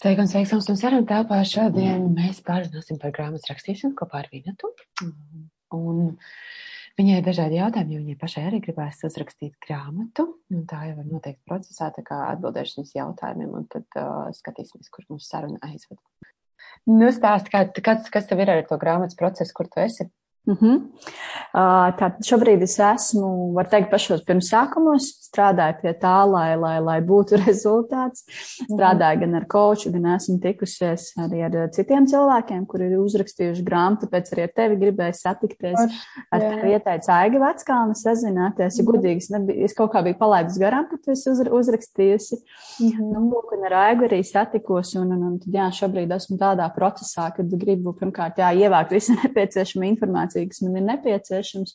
Sveiki 0.00 0.22
un 0.24 0.30
sveiks 0.30 0.52
mums 0.54 0.68
un 0.72 0.78
sarunu 0.80 1.04
telpā. 1.08 1.42
Šodien 1.44 2.06
mēs 2.16 2.40
pārunāsim 2.46 2.98
par 3.02 3.12
grāmatas 3.12 3.50
rakstīšanu 3.50 3.96
kopā 3.98 4.22
ar 4.22 4.28
Vinatu. 4.32 4.70
Un 5.76 6.14
viņai 6.98 7.18
ir 7.18 7.26
dažādi 7.26 7.58
jautājumi, 7.58 7.98
jo 7.98 8.04
viņai 8.06 8.16
pašai 8.22 8.46
arī 8.48 8.62
gribēs 8.64 9.04
uzrakstīt 9.08 9.52
grāmatu. 9.66 10.26
Un 10.52 10.64
tā 10.70 10.80
jau 10.88 10.96
ir 10.96 11.10
noteikti 11.10 11.44
procesā, 11.48 11.90
tā 11.92 12.04
kā 12.08 12.22
atbildēšu 12.30 12.80
viņas 12.80 12.96
jautājumiem 12.96 13.52
un 13.60 13.68
tad 13.72 14.00
uh, 14.00 14.32
skatīsimies, 14.36 14.88
kur 14.92 15.04
mums 15.12 15.28
saruna 15.28 15.60
aizved. 15.68 16.00
Nu, 16.88 17.12
stāst, 17.12 17.52
kā, 17.52 17.66
kas, 17.84 18.08
kas 18.12 18.26
tev 18.30 18.40
ir 18.42 18.50
ar 18.54 18.64
to 18.66 18.80
grāmatas 18.80 19.18
procesu, 19.18 19.54
kur 19.58 19.68
tu 19.68 19.84
esi? 19.84 20.08
Uh 20.46 20.56
-huh. 20.58 20.74
uh, 21.54 21.90
Tātad 21.98 22.24
šobrīd 22.26 22.62
es 22.62 22.78
esmu, 22.78 23.52
var 23.54 23.68
teikt, 23.70 23.90
pašos 23.90 24.24
pirmsākumos, 24.26 25.04
strādāju 25.32 25.76
pie 25.82 25.92
tā, 26.02 26.26
lai, 26.26 26.56
lai, 26.56 26.80
lai 26.80 27.00
būtu 27.00 27.38
rezultāts. 27.46 28.24
Mhm. 28.26 28.74
Strādāju 28.74 29.20
gan 29.20 29.34
ar 29.34 29.46
koču, 29.46 29.92
gan 29.92 30.06
esmu 30.16 30.40
tikusies 30.42 31.12
arī 31.16 31.44
ar 31.46 31.70
citiem 31.70 32.06
cilvēkiem, 32.06 32.66
kuri 32.66 32.90
ir 32.90 32.98
uzrakstījuši 32.98 33.62
grāmatu, 33.62 34.06
tāpēc 34.06 34.32
arī 34.32 34.42
ar 34.42 34.52
tevi 34.56 34.76
gribēju 34.82 35.14
satikties. 35.14 35.78
Ar, 36.32 36.40
tevi 36.40 36.72
ieteica 36.74 37.12
Aiga 37.20 37.38
Veckalna 37.38 37.94
sazināties. 37.94 38.78
Ja 38.78 38.82
mhm. 38.82 38.90
godīgi, 38.90 39.16
es, 39.16 39.30
nebija, 39.30 39.64
es 39.64 39.74
kaut 39.78 39.92
kā 39.92 40.02
biju 40.02 40.18
palaidus 40.18 40.58
garām, 40.58 40.88
ka 40.90 40.96
tu 40.98 41.14
esi 41.14 41.30
uz, 41.30 41.38
uzrakstījusi. 41.38 42.36
-huh. 42.80 43.12
nu, 43.12 43.30
lūk, 43.30 43.54
un 43.56 43.64
ar 43.70 43.72
Aigu 43.72 44.08
arī 44.08 44.24
satikos, 44.24 44.94
un, 44.94 45.12
un, 45.12 45.22
un 45.22 45.38
tad, 45.38 45.54
jā, 45.54 45.70
šobrīd 45.70 46.10
esmu 46.16 46.36
tādā 46.36 46.66
procesā, 46.74 47.30
kad 47.36 47.46
gribu 47.46 47.92
pirmkārt, 47.92 48.38
jā, 48.38 48.50
ievākt 48.66 48.90
visu 48.90 49.14
nepieciešamo 49.22 49.84
informāciju 49.84 50.31
kas 50.34 50.62
man 50.64 50.78
ir 50.80 50.86
nepieciešams. 50.90 51.74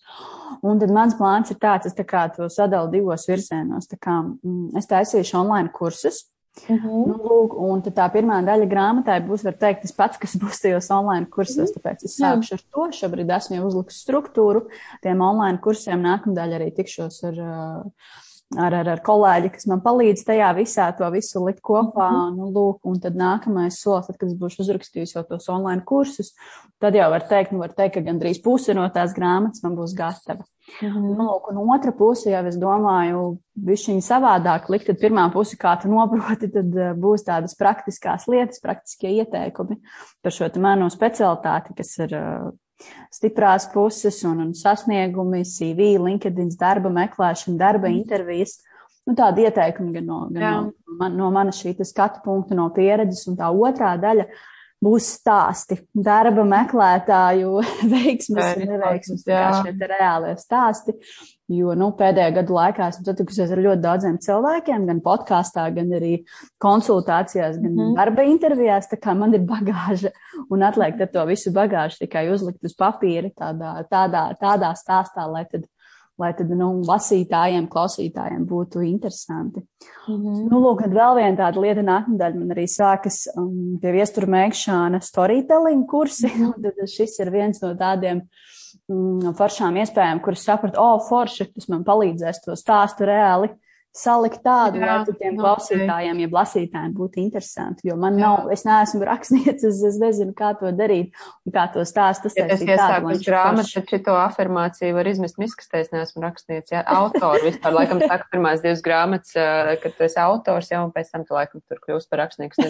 Un 0.67 0.81
tad 0.81 0.93
mans 0.93 1.17
plāns 1.19 1.51
ir 1.53 1.59
tāds, 1.61 1.89
es 1.89 1.97
tā 1.97 2.05
kā 2.07 2.27
to 2.35 2.49
sadalu 2.53 2.91
divos 2.91 3.27
virzienos. 3.29 3.89
Tā 3.91 3.99
kā, 4.01 4.19
mm, 4.23 4.75
es 4.77 4.89
taisīšu 4.89 5.39
online 5.43 5.71
kursus. 5.73 6.25
Mhm. 6.67 6.77
-huh. 6.77 7.07
nu, 7.07 7.15
lūk, 7.21 7.53
un 7.53 7.81
tā 7.81 8.11
pirmā 8.11 8.41
daļa 8.41 8.65
grāmatai 8.65 9.19
būs, 9.27 9.43
var 9.43 9.53
teikt, 9.53 9.81
tas 9.81 9.91
pats, 9.91 10.17
kas 10.17 10.35
būs 10.35 10.61
tajos 10.61 10.89
online 10.91 11.25
kursos. 11.25 11.55
Mhm. 11.55 11.65
-huh. 11.65 11.75
Tāpēc 11.77 12.05
es 12.05 12.17
sākšu 12.19 12.53
ar 12.53 12.61
to. 12.71 12.87
Šobrīd 12.99 13.35
esmu 13.37 13.55
jau 13.55 13.67
uzlikus 13.67 14.05
struktūru 14.05 14.67
tiem 15.01 15.21
online 15.21 15.57
kursiem. 15.57 16.01
Nākamdaļa 16.01 16.55
arī 16.55 16.71
tikšos 16.75 17.23
ar. 17.23 17.33
Uh, 17.33 17.91
ar, 18.55 18.73
ar, 18.79 18.87
ar 18.93 19.01
kolēģi, 19.03 19.51
kas 19.55 19.67
man 19.67 19.81
palīdz 19.83 20.23
tajā 20.27 20.49
visā 20.55 20.87
to 20.97 21.07
visu 21.11 21.41
likt 21.43 21.59
kopā. 21.65 22.07
Mm 22.07 22.19
-hmm. 22.19 22.35
nu, 22.37 22.51
lūk, 22.55 22.79
un 22.87 22.99
tad 23.03 23.15
nākamais 23.19 23.79
solis, 23.81 24.07
tad, 24.07 24.17
kad 24.17 24.29
es 24.29 24.37
būšu 24.39 24.61
uzrakstījis 24.63 25.15
jau 25.15 25.23
tos 25.27 25.49
online 25.49 25.83
kursus, 25.85 26.33
tad 26.79 26.95
jau 26.95 27.09
var 27.11 27.27
teikt, 27.27 27.51
nu, 27.51 27.59
var 27.59 27.73
teikt, 27.73 27.95
ka 27.95 28.05
gandrīz 28.05 28.41
puse 28.43 28.73
no 28.73 28.87
tās 28.89 29.13
grāmatas 29.13 29.63
man 29.63 29.75
būs 29.75 29.95
gatava. 29.95 30.45
Mm 30.81 30.87
-hmm. 30.87 31.17
nu, 31.17 31.23
lūk, 31.23 31.49
un 31.51 31.69
otra 31.75 31.91
puse, 31.91 32.29
jau 32.29 32.45
es 32.45 32.57
domāju, 32.57 33.37
bišķiņi 33.55 34.01
savādāk 34.01 34.69
likt, 34.69 34.85
tad 34.85 34.99
pirmā 34.99 35.31
puse, 35.33 35.57
kā 35.57 35.81
tu 35.81 35.87
noproti, 35.89 36.51
tad 36.51 36.75
uh, 36.75 36.93
būs 36.93 37.23
tādas 37.23 37.55
praktiskās 37.55 38.27
lietas, 38.27 38.59
praktiskie 38.59 39.09
ieteikumi 39.09 39.75
par 40.23 40.31
šo 40.31 40.49
manu 40.59 40.89
specialitāti, 40.89 41.73
kas 41.75 41.97
ir 41.97 42.15
uh, 42.15 42.51
stiprās 43.13 43.67
puses 43.73 44.19
un, 44.27 44.41
un 44.45 44.53
sasniegumi, 44.57 45.43
CV, 45.47 45.93
LinkedIn, 46.03 46.51
darba 46.59 46.91
meklēšana, 46.93 47.57
darba 47.59 47.89
mm. 47.89 48.01
intervijas. 48.01 48.59
Nu, 49.07 49.15
tādi 49.15 49.45
ieteikumi 49.47 49.95
gan 49.95 50.07
no, 50.09 50.19
gan 50.33 50.43
Jā. 50.43 50.53
no, 50.59 50.95
man, 50.99 51.15
no 51.15 51.31
manas 51.31 51.61
šī 51.63 51.73
skatu 51.87 52.19
punkta, 52.25 52.57
no 52.57 52.67
pieredzes, 52.75 53.23
un 53.31 53.37
tā 53.39 53.47
otrā 53.53 53.93
daļa 54.01 54.27
būs 54.83 55.07
stāsti, 55.17 55.79
darba 55.93 56.43
meklētāju 56.47 57.63
veiksmes 57.93 58.59
un 58.59 58.69
neveiksmes, 58.73 59.25
kā 59.25 59.47
šie 59.61 59.73
reālie 59.81 60.35
stāsti. 60.41 60.95
Jo 61.47 61.71
nu, 61.79 61.93
pēdējā 61.95 62.33
gada 62.35 62.51
laikā 62.57 62.89
esmu 62.91 63.05
satikusies 63.07 63.53
ar 63.55 63.61
ļoti 63.63 63.79
daudziem 63.85 64.17
cilvēkiem, 64.19 64.83
gan 64.89 64.97
podkāstā, 65.05 65.63
gan 65.77 65.93
arī 65.95 66.17
konsultācijās, 66.59 67.55
gan 67.61 67.71
mm. 67.71 67.93
darba 67.95 68.25
intervijās. 68.27 68.89
Tā 68.91 68.99
kā 68.99 69.15
man 69.15 69.31
ir 69.37 69.45
bagāža 69.47 70.11
un 70.51 70.65
atliek 70.67 70.99
to 71.13 71.23
visu 71.29 71.53
bagāžu 71.55 72.01
tikai 72.03 72.25
uzlikt 72.33 72.67
uz 72.67 72.75
papīra 72.75 73.31
tādā, 73.31 73.77
tādā, 73.87 74.27
tādā 74.41 74.73
stāstā, 74.75 75.23
lai 75.31 75.45
tad 75.47 75.63
lai 76.17 76.31
tad, 76.37 76.49
nu, 76.57 76.69
lasītājiem, 76.87 77.67
klausītājiem 77.69 78.45
būtu 78.49 78.81
interesanti. 78.87 79.61
Mm 80.07 80.15
-hmm. 80.15 80.47
Nu, 80.51 80.61
lūk, 80.63 80.81
vēl 80.89 81.15
viena 81.19 81.37
tāda 81.37 81.61
lieta 81.61 81.83
nākamdaļa 81.85 82.39
man 82.39 82.55
arī 82.55 82.65
sākas 82.67 83.27
um, 83.35 83.77
pie 83.81 83.91
viestura 83.91 84.27
mēgšana 84.27 85.01
storytelling 85.01 85.85
kursi, 85.85 86.27
mm 86.27 86.45
-hmm. 86.45 86.63
tad 86.63 86.89
šis 86.89 87.19
ir 87.19 87.31
viens 87.31 87.61
no 87.61 87.73
tādiem 87.75 88.21
mm, 88.89 89.33
foršām 89.37 89.77
iespējām, 89.77 90.21
kuras 90.21 90.43
sapratu, 90.43 90.81
o, 90.81 90.95
oh, 90.95 91.07
forši, 91.09 91.53
tas 91.53 91.67
man 91.69 91.83
palīdzēs 91.83 92.43
to 92.45 92.55
stāstu 92.55 93.05
reāli 93.05 93.49
salikt 93.95 94.43
tādu, 94.45 94.81
lai 94.81 94.99
tiem 95.17 95.37
klausītājiem, 95.39 96.19
ja 96.21 96.29
lasītājiem 96.33 96.93
būtu 96.97 97.21
interesanti. 97.23 97.87
Jo 97.89 97.95
man 97.99 98.19
Jā. 98.19 98.27
nav, 98.27 98.51
es 98.53 98.63
neesmu 98.67 99.01
rakstniece, 99.07 99.71
es, 99.71 99.81
es 99.89 99.97
nezinu, 100.01 100.35
kā 100.37 100.51
to 100.59 100.69
darīt 100.75 101.17
un 101.47 101.55
kā 101.55 101.65
to 101.73 101.85
stāst. 101.87 102.27
Ja 102.37 102.45
es 102.53 102.61
iesāku 102.61 103.17
grāmatu, 103.25 103.71
tad 103.73 103.89
šito 103.93 104.17
afirmāciju 104.21 104.97
var 104.97 105.09
izmest 105.09 105.41
miskastē, 105.41 105.81
es 105.85 105.91
neesmu 105.95 106.23
rakstniece. 106.25 106.75
Jā, 106.75 106.83
autori 106.97 107.47
vispār 107.49 107.77
laikam 107.79 108.03
saka 108.03 108.29
pirmās 108.33 108.63
divas 108.65 108.85
grāmatas, 108.85 109.33
kad 109.81 109.97
tu 109.97 110.07
esi 110.07 110.21
autors, 110.21 110.71
jau 110.73 110.85
un 110.85 110.93
pēc 110.95 111.11
tam 111.13 111.25
tu 111.25 111.37
laikam 111.37 111.63
tur 111.65 111.81
kļūst 111.83 112.11
par 112.11 112.25
rakstnieku, 112.25 112.69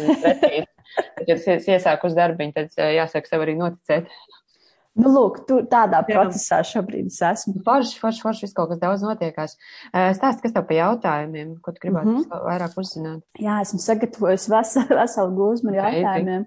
ja 1.27 1.35
es 1.35 1.67
iesāku 1.67 2.07
uz 2.07 2.17
darbiņu, 2.17 2.55
tad 2.55 2.83
jāsaka 3.01 3.33
sev 3.33 3.43
arī 3.43 3.57
noticēt. 3.59 4.11
Nu, 4.97 5.11
lūk, 5.13 5.43
tu 5.45 5.59
tādā 5.69 6.01
Jā. 6.01 6.07
procesā 6.09 6.59
šobrīd 6.65 7.11
es 7.11 7.19
esmu. 7.21 7.59
Forši, 7.65 7.99
forši, 8.01 8.21
forši, 8.25 8.45
viss 8.47 8.55
kaut 8.57 8.71
kas 8.71 8.79
daudz 8.81 9.03
notiekās. 9.05 9.53
Stāst, 10.17 10.41
kas 10.41 10.55
tev 10.55 10.65
pa 10.65 10.77
jautājumiem, 10.77 11.51
ko 11.61 11.73
tu 11.75 11.83
gribētu 11.83 12.09
mm 12.09 12.23
-hmm. 12.23 12.45
vairāk 12.47 12.77
uzzināt? 12.81 13.21
Jā, 13.39 13.59
esmu 13.61 13.79
sagatavojis 13.83 14.47
veselu, 14.49 14.97
veselu 15.01 15.35
gūzmu 15.37 15.73
ar 15.73 15.93
jautājumiem. 15.93 16.45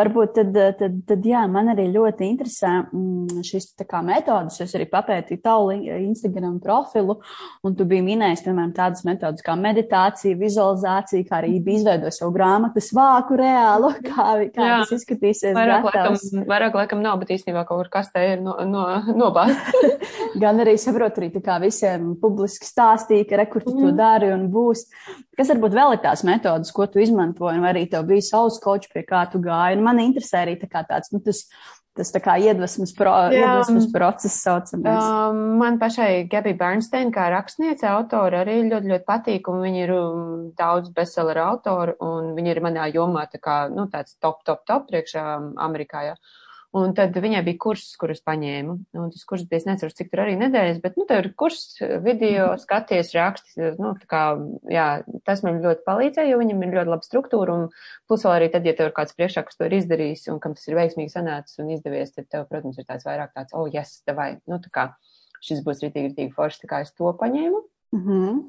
Varbūt 0.00 0.34
tad, 0.38 0.60
tad, 0.78 1.00
tad, 1.08 1.26
jā, 1.26 1.42
man 1.50 1.72
arī 1.74 1.88
ļoti 1.92 2.28
interesē 2.30 2.72
mm, 2.92 3.42
šis 3.42 3.74
tā 3.74 3.88
kā 3.90 4.02
metodas. 4.06 4.60
Es 4.60 4.74
arī 4.74 4.86
papētīju 4.90 5.42
tavu 5.42 5.72
Instagram 5.72 6.60
profilu, 6.60 7.18
un 7.64 7.74
tu 7.74 7.84
biji 7.84 8.02
minējis, 8.06 8.44
piemēram, 8.46 8.72
tādas 8.72 9.04
metodas 9.04 9.42
kā 9.42 9.56
meditācija, 9.58 10.38
vizualizācija, 10.38 11.26
kā 11.26 11.42
arī 11.42 11.58
bija 11.58 11.78
izveidojis 11.78 12.18
savu 12.22 12.32
grāmatas 12.38 12.92
vāku 12.94 13.36
reālu, 13.36 13.92
kā, 14.08 14.28
kā 14.54 14.70
jā. 14.70 14.78
tas 14.84 14.92
izskatīsies. 14.92 15.54
Vairāk 15.56 15.90
laikam, 15.90 16.18
vairāk 16.46 16.74
laikam 16.74 17.02
nav, 17.02 17.18
bet 17.18 17.34
īstenībā 17.34 17.63
kaut 17.68 17.82
kur 17.82 17.90
kastē 17.92 18.24
ir 18.32 18.42
no, 18.44 18.56
no, 18.68 18.84
nobāzt. 19.16 19.70
Gan 20.42 20.58
arī 20.64 20.74
saprotu, 20.80 21.22
arī 21.22 21.30
tā 21.34 21.42
kā 21.44 21.58
visiem 21.62 22.14
publiski 22.20 22.68
stāstīja, 22.68 23.28
ka 23.30 23.38
rekur 23.44 23.64
tu 23.66 23.74
mm. 23.76 23.84
to 23.84 23.92
dari 23.98 24.32
un 24.34 24.48
būs. 24.52 24.86
Kas 25.38 25.50
varbūt 25.52 25.76
vēl 25.76 25.96
ir 25.96 26.02
tās 26.04 26.24
metodas, 26.26 26.72
ko 26.74 26.86
tu 26.90 27.02
izmantoji, 27.02 27.62
vai 27.62 27.72
arī 27.74 27.86
tev 27.90 28.06
bija 28.10 28.24
savs 28.26 28.60
kočs, 28.62 28.90
pie 28.92 29.04
kā 29.06 29.24
tu 29.30 29.42
gāji. 29.42 29.78
Un 29.78 29.86
man 29.86 30.02
interesē 30.02 30.44
arī 30.44 30.58
tā 30.60 30.70
kā 30.70 30.84
tāds, 30.88 31.10
nu, 31.14 31.22
tas, 31.24 31.44
tas 31.94 32.10
tā 32.14 32.20
kā 32.22 32.34
iedvesmas, 32.42 32.92
pro, 32.96 33.12
Jā, 33.30 33.40
iedvesmas 33.40 33.86
process 33.94 34.38
saucamais. 34.42 34.98
Um, 34.98 35.42
man 35.60 35.78
pašai 35.82 36.26
Gabi 36.30 36.54
Bernstein, 36.58 37.12
kā 37.14 37.28
rakstniece, 37.34 37.86
autori 37.90 38.40
arī 38.40 38.56
ļoti, 38.66 38.90
ļoti 38.90 39.06
patīk, 39.08 39.50
un 39.50 39.62
viņi 39.62 39.84
ir 39.84 39.94
um, 39.94 40.32
daudz 40.58 40.90
bestseller 40.94 41.38
autori, 41.44 41.94
un 42.02 42.32
viņi 42.38 42.54
ir 42.54 42.62
manā 42.64 42.88
jomā 42.94 43.28
tā 43.30 43.42
kā, 43.42 43.58
nu, 43.72 43.86
tāds 43.92 44.18
top, 44.18 44.42
top, 44.46 44.64
top 44.66 44.88
priekšā 44.90 45.26
um, 45.38 45.52
Amerikā. 45.68 46.08
Ja. 46.10 46.18
Un 46.74 46.90
tad 46.96 47.14
viņai 47.14 47.44
bija 47.46 47.58
kurs, 47.62 47.84
kurus 48.00 48.18
paņēmu. 48.26 48.72
Un 48.98 49.10
tas 49.14 49.22
kurs 49.28 49.44
bija, 49.46 49.60
es 49.60 49.66
neceru, 49.68 49.94
cik 49.94 50.08
tur 50.10 50.24
arī 50.24 50.32
nedēļas, 50.40 50.80
bet, 50.82 50.96
nu, 50.98 51.04
tev 51.06 51.20
ir 51.22 51.28
kurs, 51.38 51.60
video, 52.02 52.48
mhm. 52.48 52.62
skaties, 52.64 53.12
raksti, 53.14 53.68
nu, 53.78 53.92
tā 54.00 54.08
kā, 54.10 54.22
jā, 54.74 54.86
tas 55.28 55.44
man 55.46 55.60
ļoti 55.62 55.84
palīdzēja, 55.86 56.32
jo 56.32 56.40
viņam 56.40 56.64
ir 56.66 56.74
ļoti 56.80 56.92
laba 56.96 57.06
struktūra, 57.06 57.58
un 57.60 57.68
plus 58.10 58.26
vēl 58.26 58.34
arī 58.40 58.48
tad, 58.50 58.66
ja 58.66 58.74
tev 58.74 58.90
ir 58.90 58.96
kāds 58.96 59.14
priekšā, 59.14 59.44
kas 59.46 59.60
to 59.60 59.68
ir 59.68 59.76
izdarījis, 59.78 60.26
un 60.34 60.40
kam 60.42 60.56
tas 60.58 60.66
ir 60.66 60.78
veiksmīgi 60.80 61.14
sanācis 61.14 61.62
un 61.62 61.70
izdevies, 61.76 62.10
tad 62.16 62.26
tev, 62.26 62.48
protams, 62.50 62.80
ir 62.82 62.88
tāds 62.90 63.06
vairāk 63.06 63.30
tāds, 63.38 63.54
oh, 63.54 63.70
yes, 63.70 64.00
davai, 64.10 64.32
nu, 64.50 64.58
tā 64.64 64.74
kā, 64.74 64.88
šis 65.46 65.62
būs 65.62 65.84
ritīgi, 65.86 66.10
ritīgi 66.10 66.34
forši, 66.34 66.64
tā 66.64 66.72
kā 66.72 66.82
es 66.82 66.90
to 66.98 67.14
paņēmu. 67.22 67.62
Mm 67.94 68.02
-hmm. 68.08 68.42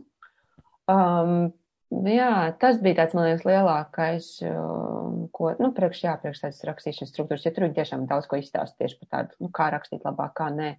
um, 0.89 1.53
Jā, 2.05 2.31
tas 2.61 2.77
bija 2.83 2.99
tāds, 3.01 3.15
man 3.17 3.27
liekas, 3.29 3.45
lielākais, 3.47 4.27
um, 4.49 5.25
ko, 5.33 5.53
nu, 5.61 5.71
priekš, 5.75 6.03
jā, 6.05 6.15
priekš 6.21 6.43
tādas 6.43 6.65
rakstīšanas 6.67 7.11
struktūras, 7.13 7.45
jo 7.47 7.53
tur 7.55 7.65
viņi 7.65 7.77
tiešām 7.79 8.05
daudz 8.09 8.27
ko 8.29 8.39
izstāsta 8.39 8.83
tieši 8.83 8.99
par 9.01 9.11
tādu, 9.15 9.37
nu, 9.45 9.49
kā 9.55 9.69
rakstīt 9.73 10.05
labāk, 10.07 10.35
kā 10.37 10.49
nē. 10.53 10.75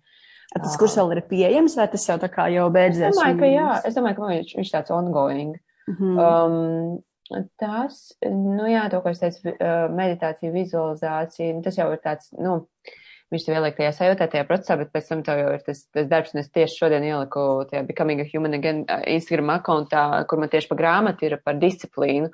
Tas 0.55 0.77
kurs 0.79 0.95
vēl 1.01 1.17
ir 1.17 1.23
pieejams, 1.27 1.75
vai 1.77 1.89
tas 1.91 2.05
jau 2.07 2.17
tā 2.23 2.31
kā 2.33 2.47
jau 2.55 2.69
beidzies? 2.73 3.09
Es 3.11 3.19
domāju, 3.19 3.41
ka 3.41 3.51
jā, 3.51 3.71
es 3.89 3.97
domāju, 3.99 4.19
ka 4.19 4.29
viņš, 4.31 4.53
viņš 4.61 4.75
tāds 4.77 4.95
ongoing. 4.95 5.57
Mm 5.87 5.97
-hmm. 5.99 6.21
um, 6.27 7.43
tas, 7.59 7.99
nu 8.31 8.69
jā, 8.71 8.87
to, 8.91 9.01
ko 9.03 9.11
es 9.11 9.23
teicu, 9.23 9.57
meditācija, 9.91 10.55
vizualizācija, 10.55 11.59
tas 11.65 11.79
jau 11.79 11.91
ir 11.93 12.01
tāds, 12.05 12.31
nu, 12.39 12.55
uh, 12.63 12.95
viņš 13.35 13.45
tev 13.47 13.57
ieliek 13.59 13.77
tajā 13.79 13.93
sajūtā, 13.97 14.29
tajā 14.31 14.47
procesā, 14.49 14.77
bet 14.81 14.93
pēc 14.95 15.09
tam 15.11 15.23
tev 15.27 15.41
jau 15.41 15.53
ir 15.57 15.63
tas, 15.67 15.81
tas 15.95 16.09
darbs, 16.11 16.35
un 16.35 16.43
es 16.43 16.51
tieši 16.55 16.79
šodien 16.81 17.07
ieliku 17.07 17.47
tajā 17.71 17.83
Becoming 17.89 18.23
a 18.23 18.27
Human 18.29 18.55
Again 18.59 18.85
Instagram 19.11 19.51
akkontā, 19.57 20.03
kur 20.31 20.43
man 20.43 20.53
tieši 20.53 20.71
pa 20.71 20.79
grāmatu 20.79 21.27
ir 21.27 21.39
par 21.45 21.59
disciplīnu. 21.63 22.31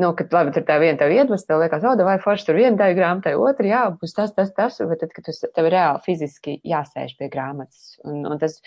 Nu, 0.00 0.10
kad 0.18 0.34
labi, 0.36 0.52
tur 0.56 0.66
tā 0.68 0.76
viena 0.82 1.00
tev 1.00 1.14
iedvest, 1.14 1.48
tev 1.48 1.62
liekas, 1.62 1.86
o, 1.88 1.94
vai 2.04 2.18
forši 2.22 2.50
tur 2.50 2.60
viena 2.60 2.76
daļa 2.80 2.98
grāmatai, 2.98 3.36
otra, 3.40 3.70
jā, 3.70 3.84
būs 4.00 4.16
tas, 4.16 4.34
tas, 4.36 4.52
tas, 4.56 4.80
bet 4.90 5.04
tad, 5.04 5.14
kad 5.16 5.30
tu, 5.30 5.36
tev 5.56 5.70
reāli 5.72 6.04
fiziski 6.04 6.58
jāsēž 6.66 7.16
pie 7.20 7.30
grāmatas. 7.32 7.94
Un, 8.04 8.26
un 8.28 8.42
tas, 8.42 8.60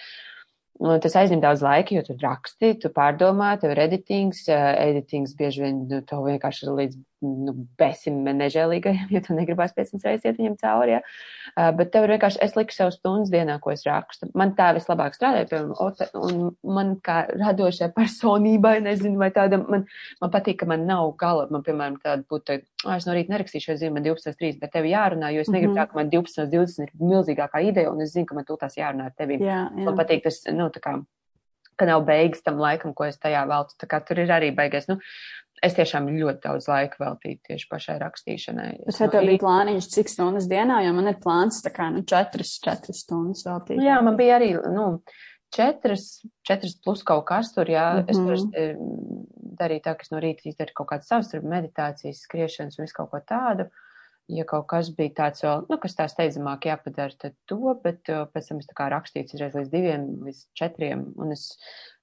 Un 0.77 1.01
tas 1.01 1.15
aizņem 1.17 1.39
daudz 1.41 1.63
laika, 1.65 1.95
jo 1.95 2.03
tu 2.05 2.13
raksti, 2.21 2.75
tu 2.77 2.91
pārdomā, 2.93 3.55
tev 3.57 3.71
ir 3.73 3.79
editings, 3.87 4.43
uh, 4.51 4.75
editings 4.77 5.33
bieži 5.37 5.63
vien 5.63 5.79
nu, 5.89 6.03
tev 6.05 6.21
vienkārši 6.27 6.67
ir 6.67 6.75
līdz 6.77 6.99
nu, 7.25 7.53
besim 7.79 8.19
nežēlīgajiem, 8.25 9.09
ja 9.15 9.21
tu 9.25 9.35
negribās 9.37 9.73
500 9.77 10.05
reizes 10.05 10.27
iet 10.27 10.39
viņam 10.39 10.57
cauri, 10.61 10.97
ja. 10.97 11.01
Uh, 11.53 11.71
bet 11.77 11.91
tev 11.93 12.05
ir 12.05 12.13
vienkārši, 12.15 12.41
es 12.45 12.53
liku 12.57 12.75
sev 12.75 12.91
stundas 12.93 13.31
dienā, 13.33 13.57
ko 13.63 13.73
es 13.73 13.85
rakstu. 13.87 14.29
Man 14.37 14.53
tā 14.57 14.69
vislabāk 14.77 15.17
strādāja, 15.17 15.49
piemēram, 15.49 16.21
un 16.27 16.43
man 16.77 16.93
kā 17.03 17.23
radošai 17.33 17.89
personībai, 17.97 18.77
nezinu, 18.85 19.17
vai 19.21 19.31
tāda, 19.35 19.61
man, 19.63 19.87
man 20.21 20.33
patīk, 20.33 20.61
ka 20.61 20.69
man 20.69 20.85
nav 20.89 21.11
gala, 21.19 21.47
man, 21.53 21.65
piemēram, 21.65 21.99
tāda 22.03 22.25
būtu, 22.29 22.61
ah, 22.85 22.95
es 22.99 23.09
no 23.09 23.17
rīta 23.17 23.33
nerakstīšu, 23.33 23.73
es 23.73 23.83
zinu, 23.83 23.97
man 23.97 24.05
12.3, 24.05 24.61
bet 24.61 24.75
tev 24.77 24.89
jārunā, 24.89 25.33
jo 25.33 25.45
es 25.45 25.51
negribu 25.51 25.73
mm 25.73 25.79
-hmm. 25.79 25.89
tā, 25.89 25.91
ka 25.91 26.01
man 26.01 26.13
12.20 26.13 26.87
ir 26.87 27.11
milzīgākā 27.13 27.63
ideja, 27.65 27.91
un 27.91 28.01
es 28.05 28.13
zinu, 28.13 28.29
ka 28.29 28.37
man 28.37 28.45
tūlās 28.45 28.77
jārunā 28.77 29.09
ar 29.09 29.17
tevi. 29.17 29.41
Jā, 29.41 29.67
jā. 29.73 29.85
Man 29.85 29.97
patīk 29.97 30.23
tas, 30.23 30.43
nu, 30.53 30.69
tā 30.69 30.83
kā 30.83 30.99
ka 31.77 31.85
nav 31.85 32.03
beigas 32.07 32.41
tam 32.45 32.57
laikam, 32.61 32.93
ko 32.97 33.05
es 33.07 33.19
tajā 33.21 33.43
veltu. 33.49 33.75
Tā 33.81 33.89
kā 33.89 34.01
tur 34.05 34.21
ir 34.23 34.33
arī 34.33 34.49
beigās. 34.55 34.87
Nu, 34.89 34.97
es 35.63 35.77
tiešām 35.77 36.09
ļoti 36.13 36.43
daudz 36.43 36.67
laika 36.69 36.99
veltīju 37.01 37.39
tieši 37.49 37.69
pašai 37.71 37.97
rakstīšanai. 38.03 38.67
Bet 38.85 38.99
vai 39.01 39.09
tev 39.13 39.29
bija 39.29 39.41
plāniņš, 39.43 39.89
cik 39.95 40.11
stundas 40.11 40.49
dienā, 40.51 40.81
jo 40.85 40.93
man 40.97 41.11
ir 41.11 41.17
plāns 41.23 41.61
tā 41.65 41.71
kā, 41.73 41.89
nu, 41.93 42.03
četras, 42.07 42.57
četras 42.63 43.01
stundas 43.05 43.45
veltīt? 43.47 43.81
Jā, 43.83 43.97
man 44.05 44.19
bija 44.19 44.37
arī, 44.37 44.51
nu, 44.73 44.87
četras, 45.55 46.21
četras 46.47 46.77
plus 46.83 47.03
kaut 47.07 47.25
kas 47.29 47.53
tur, 47.55 47.69
jā. 47.69 47.87
Mm 47.93 48.05
-hmm. 48.05 48.33
Es 48.33 48.43
tur 48.45 49.17
darīju 49.57 49.81
tā, 49.81 49.95
ka 49.97 50.05
es 50.05 50.11
no 50.11 50.21
rīta 50.21 50.45
izdaru 50.45 50.75
kaut 50.75 50.89
kādas 50.91 51.09
savas 51.09 51.33
meditācijas, 51.33 52.21
skriešanas 52.21 52.79
un 52.79 52.85
visu 52.85 52.97
kaut 52.97 53.11
ko 53.11 53.19
tādu. 53.19 53.69
Ja 54.27 54.43
kaut 54.43 54.65
kas 54.67 54.89
bija 54.91 55.13
tāds 55.21 55.43
vēl, 55.45 55.61
nu, 55.69 55.77
kas 55.79 55.95
tā 55.95 56.07
steidzamāk 56.11 56.65
jāpadara, 56.67 57.15
tad 57.15 57.35
to, 57.47 57.61
bet 57.83 58.03
pēc 58.07 58.49
tam 58.49 58.57
es 58.59 58.67
tā 58.67 58.75
kā 58.75 58.89
rakstīju 58.91 59.37
uzreiz 59.37 59.55
līdz 59.55 59.69
diviem, 59.71 60.07
līdz 60.25 60.41
četriem, 60.59 61.05
un 61.15 61.31
es 61.31 61.45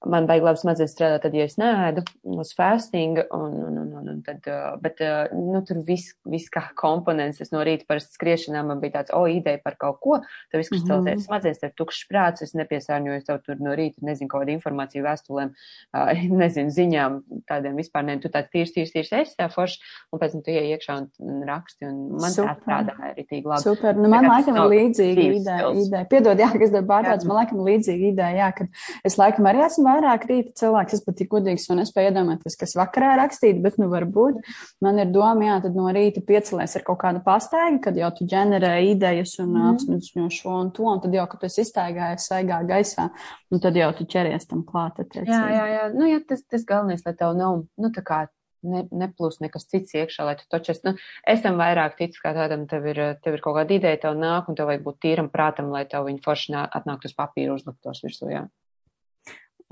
man 0.09 0.27
vajag 0.29 0.45
labi 0.45 0.61
smadzenes 0.61 0.93
strādāt, 0.95 1.23
tad, 1.25 1.37
ja 1.37 1.47
es 1.49 1.57
nēdu 1.61 2.05
uz 2.37 2.53
fasting, 2.57 3.21
un, 3.35 3.55
un, 3.67 3.79
un, 3.81 3.93
un, 4.01 4.11
un 4.13 4.21
tad, 4.25 4.47
bet, 4.83 5.01
nu, 5.33 5.61
tur 5.67 5.81
viss, 5.87 6.15
vis 6.29 6.47
kā 6.53 6.65
komponents, 6.79 7.41
es 7.45 7.53
no 7.55 7.63
rīta 7.65 7.87
parasti 7.89 8.19
skriešanā 8.19 8.65
man 8.67 8.83
bija 8.83 8.99
tāds, 8.99 9.15
o, 9.17 9.25
ideja 9.31 9.61
par 9.65 9.79
kaut 9.81 10.01
ko, 10.05 10.19
tad 10.53 10.61
viss 10.61 10.73
kristālēs 10.73 11.05
mm 11.05 11.11
-hmm. 11.13 11.27
smadzenes, 11.27 11.63
tad 11.63 11.77
tukšs 11.81 12.05
prāts, 12.11 12.45
es 12.45 12.55
nepiesārņoju 12.59 13.25
tev 13.27 13.41
tur 13.47 13.61
no 13.61 13.75
rīta, 13.77 14.03
nezinu, 14.03 14.29
kādu 14.33 14.53
informāciju 14.57 15.05
vēstulēm, 15.05 15.55
nezinu, 16.43 16.71
ziņām, 16.71 17.21
tādiem 17.49 17.77
vispār, 17.81 18.05
ne, 18.05 18.19
tu 18.21 18.29
tāds 18.29 18.53
tīrs, 18.53 18.75
tīrs, 18.77 18.93
tīrs, 18.93 19.13
esi 19.13 19.37
tā 19.39 19.49
forši, 19.49 19.81
un 20.13 20.21
pēc 20.21 20.33
tam 20.33 20.43
tu 20.43 20.51
iei 20.51 20.75
iekšā 20.75 20.99
un, 21.01 21.11
un 21.19 21.43
raksti, 21.49 21.87
un 21.87 22.14
man 22.21 22.33
Super. 22.33 22.51
tā 22.51 22.63
strādāja 22.63 23.11
arī 23.11 23.25
tīgi 23.29 23.51
labi. 23.51 23.63
Super, 23.65 23.97
nu, 23.99 24.11
man 24.13 24.29
laikam 24.29 24.59
ir 24.59 24.71
līdzīga 24.73 25.27
ideja, 25.39 25.71
ideja. 25.81 26.03
Piedod, 26.11 26.43
jā, 26.43 26.49
ka 26.53 26.63
es 26.67 26.73
tev 26.75 26.87
pārtraucu, 26.89 27.29
man 27.31 27.39
laikam 27.41 27.61
ir 27.61 27.69
līdzīga 27.71 28.11
ideja, 28.11 28.37
jā, 28.39 28.49
ka 28.59 28.67
es 29.11 29.19
laikam 29.21 29.49
arī 29.51 29.65
esmu 29.67 29.87
vairāk 29.89 30.27
rīta 30.31 30.55
cilvēks, 30.63 30.99
es 30.99 31.05
pat 31.07 31.19
tik 31.21 31.31
godīgs 31.33 31.67
un 31.73 31.81
nespēju 31.83 32.13
iedomāties, 32.13 32.59
kas 32.61 32.77
vakarā 32.79 33.15
rakstīt, 33.23 33.61
bet, 33.65 33.79
nu, 33.83 33.89
varbūt 33.93 34.41
man 34.85 35.03
ir 35.03 35.11
doma, 35.15 35.49
jā, 35.49 35.59
tad 35.67 35.79
no 35.79 35.89
rīta 35.95 36.23
piecelies 36.25 36.77
ar 36.79 36.87
kaut 36.87 37.01
kādu 37.03 37.25
pastaigu, 37.25 37.83
kad 37.85 37.99
jau 37.99 38.13
tu 38.15 38.29
ģenerē 38.31 38.75
idejas 38.91 39.37
un 39.43 39.53
mm. 39.55 39.67
apsmiņo 39.73 40.31
šo 40.35 40.59
un 40.61 40.73
to, 40.77 40.87
un 40.91 41.03
tad 41.05 41.17
jau, 41.17 41.27
kad 41.31 41.43
tu 41.43 41.51
esi 41.51 41.65
iztaigājies 41.67 42.31
saigā 42.31 42.63
gaisā, 42.69 43.11
un 43.53 43.63
tad 43.65 43.77
jau 43.79 43.91
tu 43.99 44.07
ķeries 44.15 44.49
tam 44.51 44.65
klāt. 44.67 45.03
Jā, 45.15 45.43
jā, 45.51 45.67
jā, 45.73 45.85
nu, 45.95 46.07
jā, 46.09 46.23
tas, 46.29 46.45
tas 46.51 46.65
galvenais, 46.69 47.03
lai 47.07 47.15
tev 47.19 47.35
nav, 47.39 47.65
nu, 47.81 47.91
tā 47.95 48.05
kā 48.07 48.25
ne, 48.67 48.83
neplūst 49.05 49.45
nekas 49.45 49.69
cits 49.71 49.95
iekšā, 50.01 50.27
lai 50.27 50.37
tu 50.41 50.49
taču 50.51 50.75
es, 50.75 50.83
nu, 50.87 50.95
es 51.29 51.45
tam 51.45 51.61
vairāk 51.61 51.97
ticu, 52.01 52.21
kā 52.25 52.35
tādam, 52.37 52.67
tev 52.71 52.89
ir, 52.91 53.03
tev 53.25 53.39
ir 53.39 53.45
kaut 53.45 53.59
kāda 53.61 53.79
ideja, 53.79 54.03
tev 54.07 54.19
nāk, 54.19 54.51
un 54.51 54.59
tev 54.59 54.73
vajag 54.73 54.85
būt 54.87 55.01
tīram 55.05 55.31
prātam, 55.33 55.73
lai 55.75 55.87
tev 55.91 56.09
viņa 56.09 56.23
forši 56.25 56.59
atnākt 56.65 57.09
uz 57.09 57.17
papīra 57.17 57.57
uzliktos 57.57 58.05
virsū, 58.05 58.31
jā. 58.33 58.47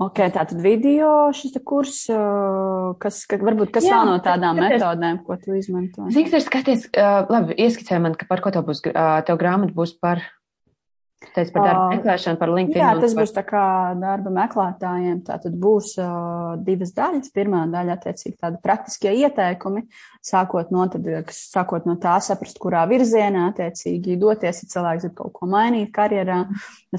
Ok, 0.01 0.19
tātad 0.33 0.57
video 0.57 1.29
šis 1.37 1.53
kurs, 1.63 1.99
kas, 2.99 3.19
ka, 3.29 3.37
varbūt 3.37 3.75
kas 3.75 3.85
Jā, 3.85 3.99
vēl 3.99 4.09
no 4.09 4.15
tādām 4.25 4.57
skaties, 4.57 4.81
metodēm, 4.81 5.19
ko 5.27 5.37
tu 5.39 5.57
izmanto? 5.57 6.07
Zīks 6.15 6.33
ir 6.33 6.43
skaties, 6.43 6.87
uh, 6.97 7.29
labi, 7.29 7.55
ieskicē 7.61 7.99
man, 8.01 8.17
ka 8.17 8.25
par 8.29 8.41
ko 8.43 8.51
tev 8.55 8.65
būs, 8.67 8.81
uh, 8.89 9.19
tev 9.27 9.37
grāmata 9.39 9.75
būs 9.77 9.93
par 10.01 10.23
Teic 11.33 11.49
par 11.55 11.63
darba 11.65 11.85
meklēšanu, 11.93 12.37
par 12.41 12.51
LinkedIn. 12.51 12.81
Jā, 12.81 12.91
tas 12.99 13.15
par... 13.15 13.23
būs 13.23 13.33
tā 13.35 13.43
kā 13.47 13.63
darba 13.99 14.33
meklētājiem. 14.35 15.21
Tā 15.27 15.37
tad 15.41 15.55
būs 15.59 15.93
uh, 16.01 16.53
divas 16.65 16.93
daļas. 16.97 17.31
Pirmā 17.33 17.63
daļa 17.71 17.97
attiecīgi 17.97 18.35
tāda 18.41 18.59
praktiskie 18.63 19.13
ieteikumi, 19.23 19.85
sākot 20.25 20.73
no, 20.75 20.85
tad, 20.91 21.07
sākot 21.33 21.87
no 21.89 21.97
tā 22.01 22.17
saprast, 22.25 22.59
kurā 22.61 22.83
virzienā 22.91 23.47
attiecīgi 23.51 24.19
doties, 24.21 24.63
ja 24.65 24.71
cilvēks 24.75 25.09
ir 25.09 25.15
kaut 25.17 25.33
ko 25.39 25.49
mainīt 25.49 25.93
karjerā, 25.95 26.43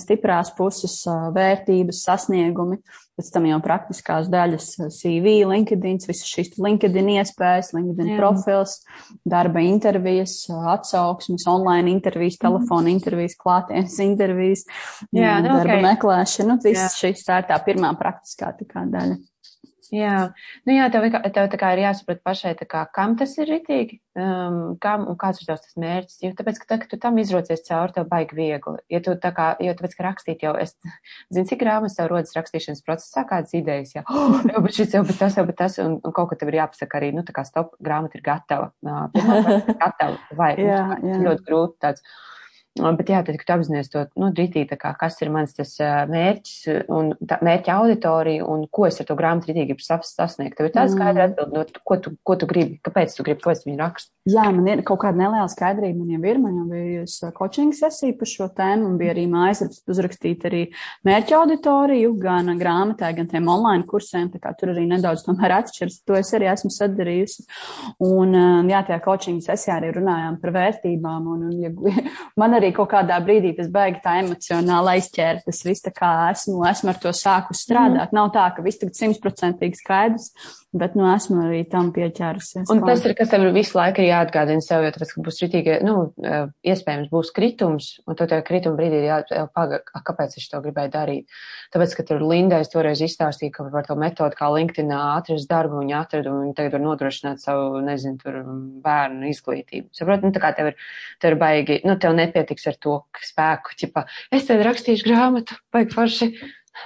stiprās 0.00 0.54
puses, 0.56 1.00
uh, 1.10 1.28
vērtības, 1.34 2.02
sasniegumi. 2.08 2.80
Pēc 3.14 3.28
tam 3.30 3.44
jau 3.46 3.60
praktiskās 3.62 4.26
daļas 4.30 4.72
CV, 4.96 5.36
LinkedIn, 5.46 6.00
visas 6.02 6.26
šīs 6.26 6.56
LinkedIn 6.58 7.12
iespējas, 7.12 7.70
LinkedIn 7.76 8.10
Jā. 8.10 8.16
profils, 8.18 8.80
darba 9.22 9.62
intervijas, 9.62 10.40
atsauksmes, 10.50 11.46
online 11.50 11.92
intervijas, 11.94 12.40
telefona 12.42 12.90
intervijas, 12.90 13.36
klātienes 13.38 14.00
intervijas, 14.02 14.66
Jā, 15.14 15.36
nu, 15.44 15.52
darba 15.52 15.78
okay. 15.78 15.86
meklēšana. 15.92 16.56
Nu, 16.56 16.58
viss 16.64 16.98
šīs 16.98 17.22
tā 17.26 17.42
ir 17.42 17.48
tā 17.52 17.60
pirmā 17.62 17.94
praktiskā 18.00 18.50
tā 18.58 18.84
daļa. 18.90 19.20
Jā, 19.92 20.30
nu 20.64 20.74
jā, 20.76 20.86
tev, 20.92 21.06
tev 21.34 21.48
tā 21.52 21.58
kā 21.60 21.72
ir 21.74 21.82
jāsaprot 21.84 22.22
pašai, 22.24 22.54
kā, 22.70 22.84
kam 22.94 23.16
tas 23.20 23.34
ir 23.40 23.50
ritīgi, 23.50 23.98
um, 24.16 24.76
kam 24.80 25.04
un 25.10 25.18
kāds 25.20 25.42
ir 25.42 25.48
tavs 25.50 25.64
tas 25.66 25.76
mērķis, 25.80 26.20
jo 26.24 26.30
tāpēc, 26.38 26.60
ka, 26.62 26.68
tā, 26.70 26.78
ka 26.82 26.90
tu 26.90 26.98
tam 27.02 27.18
izrocies 27.20 27.64
cauri, 27.66 27.94
tev 27.96 28.08
baigi 28.10 28.38
viegli. 28.38 28.80
Ja 28.92 29.02
tu 29.04 29.16
tā 29.20 29.32
kā, 29.36 29.50
jo 29.62 29.74
tāpēc, 29.76 29.96
ka 29.98 30.06
rakstīt 30.08 30.44
jau, 30.46 30.54
es, 30.60 30.76
zinu, 31.34 31.46
cik 31.50 31.60
grāmatas 31.64 31.98
tev 31.98 32.10
rodas 32.12 32.36
rakstīšanas 32.38 32.84
procesā, 32.86 33.26
kādas 33.28 33.56
idejas, 33.58 33.94
jā, 33.98 34.04
oh, 34.08 34.38
jau, 34.50 34.62
bet 34.64 34.78
šis, 34.78 34.94
jau, 34.96 35.04
bet 35.08 35.20
tas, 35.20 35.38
jau, 35.40 35.46
bet 35.48 35.60
tas, 35.60 35.80
un, 35.84 35.98
un 36.00 36.16
kaut 36.16 36.32
ko 36.32 36.38
tev 36.40 36.52
ir 36.52 36.60
jāpasaka 36.62 37.00
arī, 37.00 37.10
nu, 37.16 37.26
tā 37.26 37.36
kā 37.36 37.44
stop, 37.48 37.74
grāmata 37.84 38.20
ir 38.20 38.24
gatava. 38.26 38.70
Pirmā, 39.14 39.58
gatava, 39.82 40.16
vai, 40.38 40.54
jā, 40.60 40.84
jā. 41.02 41.18
ļoti 41.26 41.46
grūti 41.48 41.82
tāds. 41.84 42.06
Bet 42.74 43.06
jā, 43.06 43.20
tad, 43.22 43.36
kad 43.38 43.52
apzināties 43.54 43.92
to, 43.92 44.00
nu, 44.18 44.32
dritī, 44.34 44.64
tā 44.66 44.74
kā, 44.80 44.90
kas 44.98 45.20
ir 45.22 45.28
mans 45.30 45.54
tas 45.54 45.76
mērķis 46.10 46.88
un 46.90 47.12
tā, 47.22 47.38
mērķa 47.46 47.76
auditorija 47.78 48.48
un 48.50 48.64
ko 48.66 48.88
es 48.88 48.98
ar 48.98 49.06
to 49.06 49.14
grāmatu 49.18 49.52
dritī 49.52 49.68
gribu 49.68 49.84
sasniegt, 49.86 50.56
tev 50.58 50.66
ir 50.66 50.74
tāda 50.74 50.90
skaidra 50.90 51.28
mm. 51.28 51.36
atbilde, 51.36 51.54
no, 51.54 51.84
ko, 51.86 52.00
tu, 52.02 52.16
ko 52.26 52.36
tu 52.40 52.48
gribi, 52.50 52.80
kāpēc 52.82 53.14
tu 53.14 53.26
gribi, 53.28 53.44
ko 53.44 53.54
es 53.54 53.62
viņu 53.62 53.78
rakstu. 53.78 54.13
Jā, 54.24 54.48
man 54.56 54.66
ir 54.72 54.82
kaut 54.88 55.02
kāda 55.04 55.20
neliela 55.20 55.46
skaidrība, 55.52 56.00
man 56.00 56.10
jau 56.16 56.20
ir, 56.26 56.40
man 56.42 56.58
jau 56.58 56.64
bija 56.70 57.30
coaching 57.36 57.74
sesija 57.76 58.16
par 58.18 58.30
šo 58.30 58.48
tēmu 58.56 58.88
un 58.88 58.98
bija 58.98 59.12
arī 59.14 59.28
mājas 59.30 59.62
uzrakstīt 59.86 60.46
arī 60.48 60.62
mērķa 61.06 61.38
auditoriju, 61.38 62.14
gan 62.18 62.50
grāmatai, 62.58 63.12
gan 63.18 63.30
tiem 63.30 63.50
online 63.52 63.86
kursiem, 63.86 64.32
tā 64.32 64.42
kā 64.42 64.54
tur 64.58 64.72
arī 64.74 64.88
nedaudz 64.90 65.22
tomēr 65.26 65.58
atšķiras, 65.60 66.00
to 66.08 66.18
es 66.18 66.32
arī 66.34 66.50
esmu 66.50 66.72
sadarījusi. 66.74 67.46
Un, 68.02 68.34
jā, 68.72 68.82
tajā 68.88 69.00
coaching 69.04 69.44
sesijā 69.44 69.78
arī 69.78 69.92
runājām 69.94 70.40
par 70.42 70.56
vērtībām 70.56 71.30
un, 71.36 71.46
un 71.50 71.62
ja, 71.62 71.74
man 72.40 72.56
arī 72.58 72.64
arī 72.64 72.72
kaut 72.76 72.90
kādā 72.92 73.18
brīdī 73.24 73.54
tas 73.56 73.68
baigi 73.72 74.00
tā 74.04 74.18
emocionāli 74.22 74.96
aizķēra. 74.96 75.44
Tas 75.44 75.62
viss 75.66 75.84
tā 75.84 75.92
kā 75.94 76.10
esmu, 76.32 76.64
esmu 76.68 76.92
ar 76.92 77.00
to 77.02 77.12
sāku 77.12 77.56
strādāt. 77.56 78.10
Mm. 78.10 78.18
Nav 78.18 78.32
tā, 78.34 78.48
ka 78.56 78.64
viss 78.64 78.80
tagad 78.80 78.96
simtprocentīgi 78.98 79.80
skaidrs, 79.80 80.30
Bet, 80.74 80.96
nu, 80.98 81.04
esmu 81.06 81.36
arī 81.44 81.60
tam 81.70 81.92
pieķērusies. 81.94 82.66
Un 82.72 82.80
tas 82.82 83.04
ir, 83.06 83.12
kas 83.14 83.28
tev 83.30 83.44
visu 83.54 83.76
laiku 83.78 84.02
ir 84.02 84.08
jāatgādina 84.08 84.62
sev, 84.64 84.82
jo 84.82 84.90
tāpēc, 84.96 85.12
ka 85.14 85.22
būs 85.22 85.36
ritīgi, 85.44 85.76
nu, 85.86 85.92
eh, 86.18 86.48
iespējams 86.66 87.12
būs 87.12 87.30
kritums, 87.36 87.90
un 88.10 88.18
tev 88.18 88.32
krituma 88.48 88.80
brīdī 88.80 89.04
ir 89.04 89.06
jāpaga, 89.30 89.78
kāpēc 89.94 90.34
es 90.40 90.48
to 90.50 90.58
gribēju 90.64 90.90
darīt. 90.96 91.36
Tāpēc, 91.70 91.94
ka 91.94 92.06
tur 92.08 92.24
Lindais 92.26 92.72
toreiz 92.72 93.04
izstāstīja, 93.06 93.52
ka 93.54 93.68
par 93.70 93.86
to 93.86 93.94
metodu, 93.94 94.34
kā 94.34 94.50
LinkedIn 94.50 94.90
atrast 94.96 95.46
darbu, 95.52 95.84
viņi 95.84 95.94
atrada, 96.00 96.34
un 96.34 96.50
tagad 96.58 96.74
var 96.74 96.84
nodrošināt 96.88 97.38
savu, 97.44 97.78
nezinu, 97.86 98.18
tur 98.18 98.42
bērnu 98.82 99.30
izglītību. 99.30 99.92
Saprot, 99.94 100.26
nu, 100.26 100.34
tā 100.34 100.42
kā 100.42 100.50
tev 100.58 100.72
ir, 100.72 100.76
tev 101.22 101.36
ir 101.36 101.38
baigi, 101.38 101.78
nu, 101.86 101.94
tev 102.02 102.18
nepietiks 102.18 102.66
ar 102.72 102.82
to 102.82 102.98
spēku, 103.22 103.78
ķipa, 103.78 104.08
es 104.34 104.50
tev 104.50 104.66
rakstīšu 104.66 105.06
grāmatu, 105.06 105.54
baigi 105.70 105.94
forši 105.94 106.32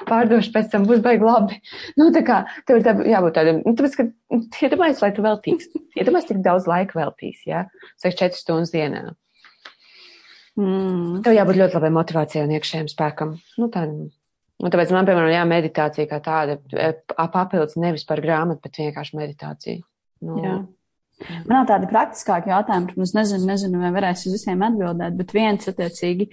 pārdošu 0.08 0.52
pēc 0.54 0.70
tam 0.72 0.86
būs 0.88 1.02
baigi 1.04 1.26
labi. 1.26 1.58
Nu, 2.00 2.10
tā 2.14 2.22
kā 2.26 2.42
tev 2.68 2.80
ir 2.80 2.86
tā, 2.86 2.94
jābūt 3.08 3.38
tādam, 3.38 3.62
nu, 3.64 3.74
tāpēc, 3.78 3.96
ka 3.98 4.66
iedomājies, 4.66 5.02
lai 5.04 5.10
tu 5.16 5.24
veltīsi, 5.24 5.82
iedomājies, 5.98 6.28
cik 6.30 6.44
daudz 6.44 6.68
laika 6.70 6.98
veltīsi, 7.00 7.50
jā, 7.50 7.64
ja? 7.66 7.90
6-4 8.04 8.38
stundas 8.38 8.74
dienā. 8.74 9.08
Mm. 10.58 11.20
Tev 11.22 11.36
jābūt 11.36 11.60
ļoti 11.60 11.78
labai 11.78 11.92
motivācijai 11.94 12.46
un 12.46 12.54
iekšējiem 12.56 12.88
spēkam. 12.90 13.36
Nu, 13.62 13.68
tā, 13.74 13.84
un 13.86 14.72
tāpēc 14.74 14.90
man, 14.94 15.06
piemēram, 15.06 15.30
jā, 15.36 15.44
meditācija 15.48 16.08
kā 16.10 16.18
tāda, 16.24 16.58
papildus 17.18 17.78
nevis 17.78 18.06
par 18.08 18.22
grāmatu, 18.24 18.64
bet 18.64 18.82
vienkārši 18.82 19.20
meditācija. 19.20 19.84
Nu, 20.26 20.40
jā. 20.42 20.56
Man 21.48 21.54
nav 21.56 21.64
tādi 21.70 21.88
praktiskāki 21.90 22.52
jautājumi, 22.52 22.92
protams, 22.92 23.14
nezinu, 23.16 23.46
nezinu, 23.48 23.80
vai 23.82 23.90
varēsi 23.96 24.28
uz 24.30 24.36
visiem 24.36 24.62
atbildēt, 24.62 25.16
bet 25.18 25.34
viens 25.34 25.70
attiecīgi, 25.72 26.28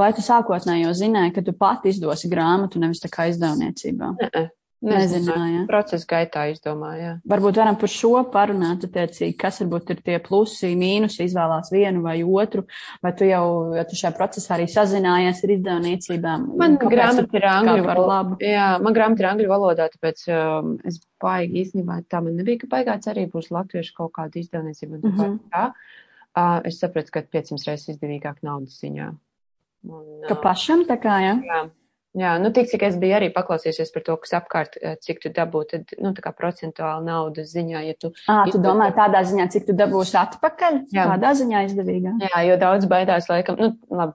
vai 0.00 0.10
tu 0.16 0.24
sākotnējo 0.24 0.92
zināji, 0.98 1.32
ka 1.38 1.44
tu 1.46 1.54
pati 1.56 1.94
izdosi 1.94 2.28
grāmatu, 2.32 2.82
nevis 2.82 3.00
tā 3.00 3.08
kā 3.12 3.30
izdevniecībā? 3.32 4.12
Nē, 4.20 4.44
Nezināja. 4.84 5.62
Procesa 5.68 6.06
gaitā 6.10 6.44
izdomāja. 6.52 7.14
Varbūt 7.28 7.58
varam 7.60 7.76
par 7.80 7.90
šo 7.92 8.12
parunāt, 8.32 8.84
attiecīgi, 8.86 9.36
kas 9.40 9.62
varbūt 9.62 9.94
ir 9.94 10.02
tie 10.04 10.18
plusi, 10.22 10.74
mīnusi, 10.78 11.24
izvēlās 11.24 11.72
vienu 11.72 12.02
vai 12.04 12.18
otru, 12.22 12.66
vai 13.04 13.14
tu 13.16 13.28
jau, 13.28 13.46
ja 13.78 13.86
tu 13.88 13.98
šajā 13.98 14.12
procesā 14.18 14.56
arī 14.58 14.68
sazinājies 14.70 15.42
ar 15.46 15.54
izdevniecībām? 15.56 16.46
Man 16.60 16.76
grāmata 16.82 17.40
ir 17.40 17.48
angļu 17.50 17.86
valodā. 17.88 18.38
Jā, 18.44 18.68
man 18.84 18.96
grāmata 18.96 19.24
ir 19.24 19.30
angļu 19.32 19.50
valodā, 19.50 19.88
tāpēc 19.94 20.26
um, 20.34 20.74
es 20.84 21.00
baigi 21.22 21.62
īstenībā 21.64 22.02
tā 22.12 22.20
man 22.24 22.36
nebija, 22.40 22.64
ka 22.64 22.72
baigā 22.76 22.98
cerība 23.04 23.38
būs 23.38 23.52
latviešu 23.54 23.96
kaut 23.96 24.12
kāda 24.18 24.40
izdevniecība. 24.42 25.00
Mm 25.00 25.14
-hmm. 25.14 25.38
tā. 25.54 25.70
Uh, 26.34 26.58
es 26.66 26.80
sapratu, 26.82 27.12
ka 27.14 27.22
500 27.22 27.68
reizes 27.68 27.94
izdevīgāk 27.94 28.42
naudas 28.42 28.80
ziņā. 28.82 29.12
Un, 29.86 30.02
uh, 30.02 30.28
ka 30.28 30.34
pašam 30.42 30.82
tā 30.88 30.98
kā, 30.98 31.20
jā? 31.22 31.34
Jā. 31.46 31.60
Jā, 32.14 32.36
nu 32.38 32.52
tik, 32.54 32.68
cik 32.70 32.84
es 32.86 32.94
biju 33.02 33.16
arī 33.16 33.28
paklausījusies 33.34 33.90
par 33.90 34.04
to, 34.06 34.14
kas 34.22 34.36
apkārt, 34.38 34.76
cik 35.02 35.18
tu 35.24 35.32
dabū, 35.34 35.64
tad, 35.70 35.90
nu, 35.98 36.12
tā 36.14 36.22
kā 36.22 36.30
procentuāli 36.36 37.08
naudas 37.08 37.50
ziņā, 37.50 37.80
ja 37.88 37.96
tu. 37.98 38.12
Ā, 38.30 38.44
tu 38.54 38.60
domā 38.62 38.92
tādā 38.94 39.24
ziņā, 39.26 39.48
cik 39.50 39.66
tu 39.66 39.74
dabūsi 39.74 40.14
atpakaļ? 40.20 40.78
Jā. 40.94 41.08
Tādā 41.10 41.32
ziņā 41.40 41.64
izdevīgā. 41.72 42.14
Jā, 42.22 42.44
jo 42.46 42.60
daudz 42.62 42.86
baidās, 42.90 43.26
laikam, 43.32 43.58
nu, 43.58 43.72
labi, 43.90 44.14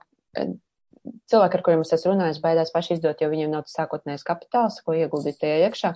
cilvēki, 1.30 1.58
ar 1.58 1.64
kuriem 1.66 1.84
es 1.84 2.06
runājis, 2.06 2.40
baidās 2.42 2.72
paši 2.74 2.96
izdot, 2.96 3.20
jo 3.20 3.28
viņiem 3.32 3.52
nav 3.52 3.66
tas 3.66 3.76
sākotnējais 3.78 4.26
kapitāls, 4.26 4.80
ko 4.84 4.96
ieguldīt 4.96 5.40
tajā 5.40 5.68
iekšā. 5.68 5.92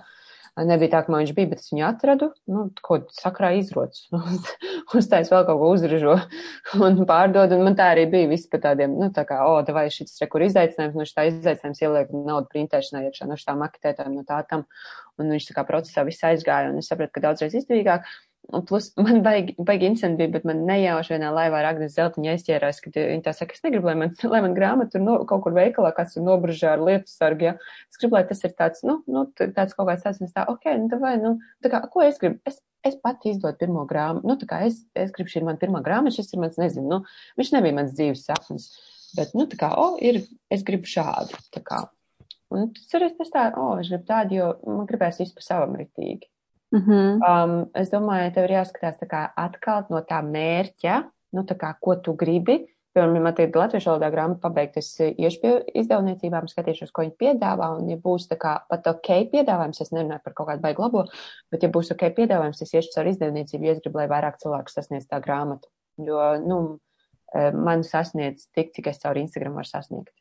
Nebija 0.55 0.93
tā, 0.93 0.99
ka 1.03 1.11
man 1.11 1.19
viņš 1.25 1.31
bija, 1.35 1.49
bet 1.51 1.59
es 1.59 1.71
viņu 1.73 1.83
atradu, 1.83 2.29
nu, 2.47 2.61
ko 2.85 3.01
sakrā 3.11 3.49
izrots, 3.59 4.05
uztais 4.99 5.27
vēl 5.31 5.43
kaut 5.49 5.59
ko 5.59 5.71
uzražo 5.73 6.13
un 6.79 7.01
pārdod, 7.09 7.51
un 7.51 7.65
man 7.67 7.75
tā 7.75 7.89
arī 7.91 8.05
bija 8.13 8.29
viss 8.31 8.47
pa 8.47 8.61
tādiem, 8.63 8.93
nu, 8.95 9.09
tā 9.15 9.25
kā, 9.27 9.41
o, 9.43 9.57
vai 9.75 9.89
šis 9.91 10.15
re, 10.21 10.29
kur 10.31 10.45
izaicinājums, 10.47 10.95
nu, 10.95 11.07
šitā 11.09 11.27
izaicinājums 11.27 11.83
ieliek 11.83 12.13
naudu 12.15 12.47
printēšanā 12.53 13.03
iekšā, 13.09 13.27
nu, 13.27 13.35
šitā 13.41 13.57
maketētājiem, 13.59 14.15
no 14.15 14.23
tā 14.29 14.39
tam, 14.47 14.63
un 15.19 15.35
viņš 15.35 15.49
tā 15.49 15.57
kā 15.57 15.65
procesā 15.67 16.07
viss 16.07 16.23
aizgāja, 16.23 16.71
un 16.71 16.79
es 16.79 16.87
sapratu, 16.87 17.17
ka 17.17 17.25
daudzreiz 17.27 17.59
izdevīgāk, 17.59 18.07
Un 18.53 18.65
plus 18.65 18.91
man 19.05 19.21
baigi, 19.25 19.55
baigi 19.57 19.87
incidenti 19.89 20.19
bija, 20.21 20.33
bet 20.35 20.45
man 20.47 20.61
nejauši 20.67 21.15
vienā 21.15 21.31
laivā 21.33 21.61
ar 21.61 21.69
Agnes 21.71 21.95
Zeltiņu 21.95 22.31
aizķērās, 22.33 22.81
ka 22.83 22.91
viņi 22.93 23.25
tā 23.25 23.33
saka, 23.35 23.57
es 23.57 23.65
negribu, 23.65 23.89
lai 23.89 23.95
man, 24.03 24.13
lai 24.33 24.41
man 24.45 24.55
grāmata 24.57 24.95
tur 24.95 25.05
no, 25.05 25.17
kaut 25.29 25.45
kur 25.45 25.55
veikalā 25.57 25.91
kāds 25.97 26.15
tur 26.17 26.25
nobražā 26.27 26.75
ar 26.75 26.85
lietu 26.85 27.11
sargu, 27.11 27.49
ja. 27.49 27.55
Es 27.89 28.01
gribu, 28.01 28.19
lai 28.19 28.25
tas 28.29 28.43
ir 28.45 28.53
tāds, 28.57 28.85
nu, 28.87 28.99
nu 29.09 29.25
tāds 29.39 29.77
kaut 29.77 29.89
kāds 29.89 30.05
tāds, 30.05 30.21
un 30.21 30.29
es 30.29 30.35
tā, 30.35 30.45
ok, 30.51 30.69
nu, 30.83 31.01
vai, 31.01 31.15
nu, 31.21 31.35
tā 31.65 31.73
kā, 31.73 31.81
ko 31.91 32.05
es 32.05 32.21
gribu? 32.21 32.39
Es, 32.49 32.61
es 32.85 32.99
pati 33.01 33.33
izdodu 33.33 33.57
pirmo 33.57 33.87
grāmatu, 33.89 34.29
nu, 34.29 34.37
tā 34.41 34.49
kā 34.49 34.61
es, 34.67 34.83
es 34.93 35.13
gribu, 35.15 35.31
šī 35.31 35.41
ir 35.41 35.49
man 35.49 35.61
pirmā 35.61 35.81
grāmata, 35.85 36.19
šis 36.19 36.35
ir 36.35 36.43
mans, 36.43 36.61
nezinu, 36.61 36.85
nu, 36.91 37.01
viņš 37.41 37.55
nebija 37.55 37.79
mans 37.79 37.97
dzīves 37.97 38.27
sapnis, 38.27 38.69
bet, 39.17 39.33
nu, 39.33 39.49
tā 39.49 39.57
kā, 39.57 39.73
o, 39.73 39.95
ir, 40.05 40.21
es 40.53 40.65
gribu 40.67 40.89
šādu, 40.91 41.41
tā 41.55 41.65
kā. 41.65 41.81
Un 42.53 42.69
arī 42.93 43.09
tas 43.17 43.33
tā, 43.33 43.49
o, 43.57 43.73
es 43.81 43.89
gribu 43.89 44.05
tādu, 44.05 44.37
jo 44.37 44.53
man 44.69 44.85
gribēs 44.89 45.17
visu 45.23 45.33
pa 45.33 45.41
savam 45.41 45.73
ritīgi. 45.79 46.29
Mm 46.75 46.81
-hmm. 46.81 47.19
um, 47.31 47.69
es 47.73 47.89
domāju, 47.89 48.33
tev 48.33 48.43
ir 48.43 48.57
jāskatās 48.57 48.97
tā 48.99 49.07
kā 49.07 49.29
atkal 49.35 49.85
no 49.89 50.01
tā 50.01 50.19
mērķa, 50.21 51.03
nu 51.31 51.43
tā 51.43 51.55
kā, 51.55 51.73
ko 51.79 51.95
tu 51.95 52.13
gribi. 52.13 52.67
Piemēram, 52.95 53.23
man 53.23 53.35
tagad 53.35 53.55
latviešu 53.55 53.89
valodā 53.89 54.09
grāmatu 54.11 54.39
pabeigt, 54.41 54.77
es 54.77 54.99
iešu 54.99 55.39
pie 55.41 55.63
izdevniecībām, 55.81 56.47
skatīšos, 56.47 56.91
ko 56.91 57.01
viņi 57.01 57.15
piedāvā, 57.19 57.69
un 57.77 57.89
ja 57.89 57.97
būs 57.97 58.27
tā 58.31 58.37
kā 58.39 58.53
pat 58.69 58.87
ok 58.87 59.09
piedāvājums, 59.31 59.81
es 59.81 59.91
nerunāju 59.91 60.23
par 60.23 60.33
kaut 60.33 60.47
kādu 60.47 60.61
baigu 60.61 60.81
labo, 60.81 61.05
bet 61.51 61.63
ja 61.63 61.69
būs 61.69 61.91
ok 61.91 62.03
piedāvājums, 62.19 62.61
es 62.61 62.73
iešu 62.73 62.93
caur 62.95 63.07
izdevniecību, 63.07 63.65
ja 63.65 63.71
es 63.71 63.81
gribu, 63.83 63.97
lai 63.97 64.07
vairāk 64.07 64.37
cilvēku 64.43 64.71
sasniedz 64.71 65.07
tā 65.07 65.19
grāmatu. 65.19 65.67
Jo, 65.97 66.37
nu, 66.47 66.79
eh, 67.35 67.51
man 67.51 67.83
sasniedz 67.83 68.47
tik, 68.55 68.71
cik 68.75 68.87
es 68.87 68.99
caur 68.99 69.17
Instagram 69.17 69.53
varu 69.53 69.67
sasniegt. 69.67 70.13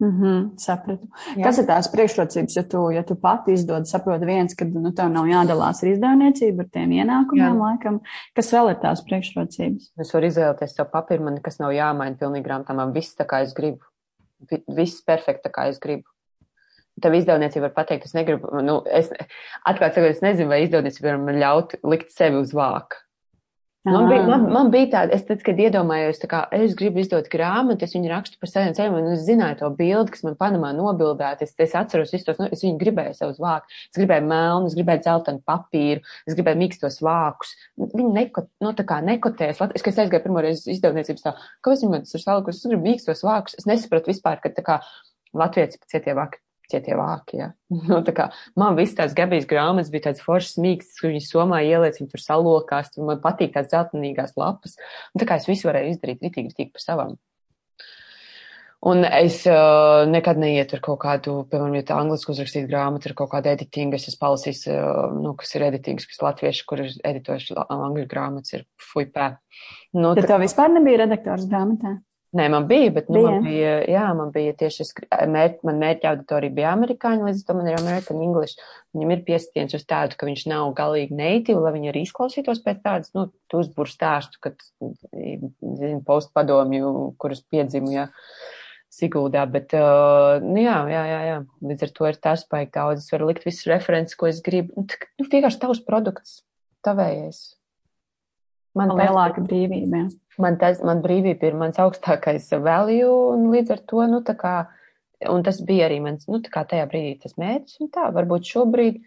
Mm 0.00 0.20
-hmm, 0.20 0.44
sapratu. 0.56 1.08
Jā. 1.36 1.44
Kas 1.44 1.58
ir 1.58 1.66
tās 1.68 1.88
priekšrocības, 1.92 2.56
ja 2.56 2.62
tu, 2.62 2.90
ja 2.90 3.02
tu 3.04 3.14
pati 3.20 3.52
izdod, 3.52 3.84
saproti 3.86 4.24
viens, 4.26 4.54
ka 4.56 4.64
nu, 4.64 4.92
tev 4.96 5.10
nav 5.12 5.26
jādalās 5.28 5.82
ar 5.82 5.90
izdevniecību, 5.90 6.60
ar 6.60 6.68
tiem 6.72 6.90
ienākumiem, 6.90 7.52
Jā. 7.52 7.58
laikam. 7.58 8.00
Kas 8.34 8.52
vēl 8.52 8.70
ir 8.70 8.78
tās 8.80 9.04
priekšrocības? 9.04 9.92
Es 10.00 10.14
varu 10.14 10.26
izvēlēties 10.26 10.74
savu 10.76 10.90
papīru, 10.92 11.24
man 11.24 11.34
nekas 11.34 11.60
nav 11.60 11.72
jāmaina 11.76 12.16
pilnīgi 12.16 12.46
grāmatā, 12.48 12.74
man 12.74 12.92
viss 12.92 13.14
tā 13.14 13.26
kā 13.28 13.42
es 13.42 13.52
gribu. 13.52 13.84
Viss 14.68 15.04
perfekti 15.04 15.48
tā 15.48 15.52
kā 15.52 15.68
es 15.68 15.78
gribu. 15.78 16.08
Tev 17.00 17.14
izdevniecība 17.14 17.68
var 17.68 17.74
pateikt, 17.74 18.04
es 18.04 18.14
negribu, 18.14 18.48
nu, 18.62 18.82
es, 18.86 19.12
atklāt 19.64 19.94
sakot, 19.94 20.10
es 20.10 20.22
nezinu, 20.22 20.48
vai 20.48 20.64
izdevniecība 20.64 21.12
var 21.12 21.18
man 21.18 21.40
ļaut 21.40 21.76
likt 21.84 22.12
sevi 22.12 22.36
uz 22.36 22.54
vāka. 22.56 22.96
Man 23.84 24.10
bija, 24.10 24.26
man, 24.28 24.42
man 24.52 24.68
bija 24.68 24.88
tāda, 24.92 25.14
es 25.16 25.22
tad, 25.24 25.40
kad 25.40 25.56
iedomājos, 25.56 26.18
kā 26.28 26.42
es 26.52 26.74
gribu 26.76 27.00
izdot 27.00 27.30
grāmatu, 27.32 27.86
es 27.86 27.94
viņu 27.96 28.10
rakstu 28.10 28.36
par 28.36 28.50
saviem 28.50 28.74
ceļiem, 28.76 28.96
un 28.98 29.14
es 29.14 29.22
zināju 29.24 29.56
to 29.62 29.70
bildi, 29.78 30.12
kas 30.12 30.24
man 30.26 30.36
Panamā 30.42 30.74
nobildēta. 30.76 31.46
Es, 31.48 31.54
es 31.64 31.72
atceros 31.80 32.12
visus 32.12 32.26
tos, 32.26 32.36
nu, 32.42 32.50
es 32.52 32.60
viņu 32.60 32.76
gribēju 32.82 33.16
savus 33.16 33.40
vākus. 33.40 33.78
Es 33.88 33.96
gribēju 34.02 34.26
melnu, 34.28 34.68
es 34.68 34.76
gribēju 34.76 35.04
dzeltenu 35.06 35.40
papīru, 35.48 36.04
es 36.28 36.36
gribēju 36.36 36.60
mīkstos 36.60 37.00
vākus. 37.08 37.54
Viņi 37.80 38.12
neko, 38.18 38.44
nu, 38.66 38.74
tā 38.76 38.84
kā 38.92 39.00
nekotēs. 39.06 39.64
Es, 39.70 39.80
kad 39.86 39.94
es 39.94 40.02
aizgāju 40.04 40.26
pirmoreiz 40.28 40.66
izdevniecības 40.76 41.24
tā, 41.24 41.34
kāpēc 41.64 41.86
viņi 41.86 41.96
man 41.96 42.04
tas 42.04 42.20
ir 42.20 42.26
salikusi, 42.26 42.60
es 42.60 42.68
gribu 42.74 42.84
mīkstos 42.90 43.24
vākus. 43.24 43.56
Es 43.62 43.70
nesapratu 43.70 44.12
vispār, 44.12 44.44
ka 44.44 44.52
tā 44.52 44.66
kā 44.66 44.80
Latvijas 45.32 45.80
cietie 45.88 46.12
vāki 46.20 46.44
cietie 46.70 46.98
vāki. 46.98 47.40
Ja. 47.42 47.50
Nu, 47.90 48.00
tā 48.06 48.14
kā 48.16 48.28
man 48.58 48.78
viss 48.78 48.96
tās 48.98 49.14
Gabijas 49.16 49.48
grāmatas 49.50 49.90
bija 49.92 50.08
tāds 50.08 50.22
foršs 50.24 50.58
mīksts, 50.62 50.98
kur 51.00 51.12
viņas 51.12 51.30
somā 51.32 51.62
ieliec, 51.66 51.98
viņi 52.00 52.10
tur 52.12 52.22
salokās, 52.22 52.92
tur 52.94 53.08
man 53.08 53.22
patīk 53.22 53.54
tās 53.54 53.70
dzeltenīgās 53.70 54.36
lapas. 54.40 54.78
Un 55.14 55.22
tā 55.22 55.28
kā 55.28 55.40
es 55.40 55.48
visu 55.50 55.70
varēju 55.70 55.94
izdarīt 55.94 56.24
ritīgi, 56.24 56.52
ritīgi 56.52 56.74
pa 56.74 56.82
savām. 56.82 57.18
Un 58.80 59.04
es 59.04 59.42
uh, 59.44 60.08
nekad 60.08 60.38
neietu 60.40 60.78
ar 60.78 60.80
kaut 60.80 61.02
kādu, 61.02 61.34
piemēram, 61.52 61.74
ja 61.76 61.84
tā 61.90 61.98
angliski 62.00 62.32
uzrakstīt 62.32 62.64
grāmatu 62.70 63.10
ar 63.10 63.14
kaut 63.18 63.28
kādu 63.34 63.50
editingu, 63.52 63.98
es 63.98 64.08
esmu 64.08 64.22
palasījis, 64.22 64.62
uh, 64.72 65.18
nu, 65.20 65.34
kas 65.36 65.52
ir 65.58 65.66
editings, 65.66 66.08
kas 66.08 66.22
latvieši, 66.24 66.64
kur 66.68 66.80
ir 66.86 66.94
editojuši 67.10 67.58
angļu 67.60 68.06
grāmatas, 68.08 68.54
ir 68.56 68.64
fuipē. 68.80 69.34
Nu, 69.98 70.14
Tad 70.14 70.24
tā... 70.24 70.30
tev 70.32 70.46
vispār 70.46 70.72
nebija 70.72 71.02
redaktors 71.02 71.44
grāmatā? 71.50 71.98
Nē, 72.30 72.44
man 72.46 72.68
bija, 72.70 72.92
bet 72.94 73.08
nu, 73.10 73.18
bija. 73.18 73.30
man 73.30 73.42
bija, 73.42 73.70
jā, 73.90 74.04
man 74.14 74.28
bija 74.30 74.52
tieši, 74.60 74.84
mēr, 75.34 75.56
man 75.66 75.80
mērķa 75.82 76.12
auditorija 76.12 76.54
bija 76.54 76.74
amerikāņi, 76.76 77.24
līdz 77.26 77.40
to 77.48 77.56
man 77.58 77.66
ir 77.66 77.78
American 77.80 78.20
English. 78.22 78.60
Viņam 78.94 79.14
ir 79.16 79.24
piestiens 79.26 79.74
uz 79.74 79.82
tādu, 79.82 80.14
ka 80.18 80.28
viņš 80.28 80.44
nav 80.52 80.70
galīgi 80.78 81.18
native, 81.18 81.58
lai 81.64 81.74
viņi 81.74 81.90
arī 81.90 82.04
izklausītos 82.06 82.62
pēc 82.62 82.84
tādas, 82.86 83.10
nu, 83.18 83.26
uzbūr 83.58 83.90
stāstu, 83.90 84.38
kad, 84.46 84.62
zinu, 84.78 85.98
postpadomju, 86.06 86.94
kuras 87.18 87.42
piedzimu, 87.50 87.94
jā, 87.98 88.08
Siguldā, 88.90 89.44
bet, 89.46 89.70
uh, 89.78 90.42
nu, 90.42 90.58
jā, 90.58 90.80
jā, 90.90 91.02
jā, 91.06 91.20
jā, 91.28 91.36
līdz 91.62 91.84
ar 91.86 91.92
to 91.94 92.08
ir 92.10 92.16
tas 92.26 92.42
baigi 92.50 92.72
daudz, 92.74 93.04
es 93.04 93.14
varu 93.14 93.28
likt 93.28 93.46
visus 93.46 93.68
references, 93.70 94.18
ko 94.18 94.26
es 94.26 94.42
gribu, 94.42 94.82
nu, 94.82 95.06
nu 95.18 95.26
vienkārši 95.30 95.62
tavs 95.62 95.82
produkts, 95.86 96.40
tavējais. 96.86 97.44
Man 98.78 98.92
lielāka 98.94 99.42
brīvība, 99.42 100.04
jā 100.04 100.08
man, 100.40 100.58
tas, 100.60 100.80
man 100.86 101.02
brīvība 101.04 101.48
ir 101.48 101.58
mans 101.60 101.80
augstākais 101.80 102.48
value, 102.64 103.08
un 103.34 103.50
līdz 103.54 103.74
ar 103.76 103.82
to, 103.92 104.04
nu, 104.10 104.20
tā 104.26 104.34
kā, 104.38 104.54
un 105.30 105.44
tas 105.46 105.60
bija 105.66 105.88
arī 105.88 106.00
mans, 106.04 106.26
nu, 106.30 106.40
tā 106.44 106.52
kā 106.52 106.64
tajā 106.68 106.86
brīdī 106.90 107.18
tas 107.24 107.36
mērķis, 107.40 107.80
un 107.84 107.92
tā, 107.94 108.08
varbūt 108.16 108.48
šobrīd 108.54 109.00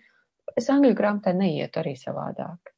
es 0.59 0.69
angļu 0.69 0.93
grāmatā 0.97 1.33
neietu 1.37 1.81
arī 1.81 1.95
savādāk. 1.99 2.73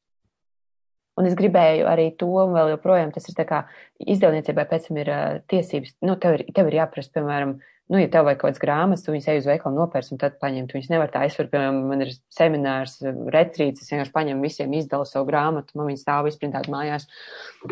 Un 1.16 1.24
es 1.28 1.36
gribēju 1.36 1.86
arī 1.88 2.10
to, 2.20 2.28
un 2.28 2.52
vēl 2.52 2.74
joprojām 2.74 3.12
tas 3.14 3.24
ir 3.30 3.36
tā 3.38 3.46
kā 3.48 3.62
izdevniecībai 4.04 4.66
pēc 4.68 4.90
tam 4.90 4.98
ir 5.00 5.08
uh, 5.12 5.38
tiesības, 5.48 5.94
nu, 6.04 6.18
tev 6.20 6.36
ir, 6.36 6.44
tev 6.56 6.68
ir 6.68 6.82
jāprast, 6.82 7.14
piemēram, 7.14 7.56
uh, 7.56 7.75
nu, 7.92 7.98
ja 8.00 8.08
tev 8.10 8.26
vajag 8.26 8.40
kaut 8.40 8.48
kādas 8.50 8.62
grāmatas, 8.62 9.04
tu 9.06 9.12
viņus 9.14 9.28
ej 9.30 9.40
uz 9.40 9.46
veikalu 9.46 9.78
nopērts 9.78 10.10
un 10.14 10.20
tad 10.20 10.38
paņemt. 10.42 10.70
Tu 10.70 10.78
viņus 10.78 10.90
nevar 10.90 11.12
tā 11.12 11.22
aizsver, 11.26 11.46
piemēram, 11.52 11.78
man 11.90 12.02
ir 12.02 12.10
seminārs, 12.34 12.96
retrīts, 13.34 13.84
es 13.84 13.92
vienkārši 13.92 14.14
paņemu 14.16 14.46
visiem 14.46 14.74
izdalu 14.74 15.06
savu 15.06 15.28
grāmatu, 15.30 15.76
man 15.78 15.90
viņi 15.92 16.02
stāv 16.02 16.30
izprintēt 16.30 16.66
mājās. 16.72 17.06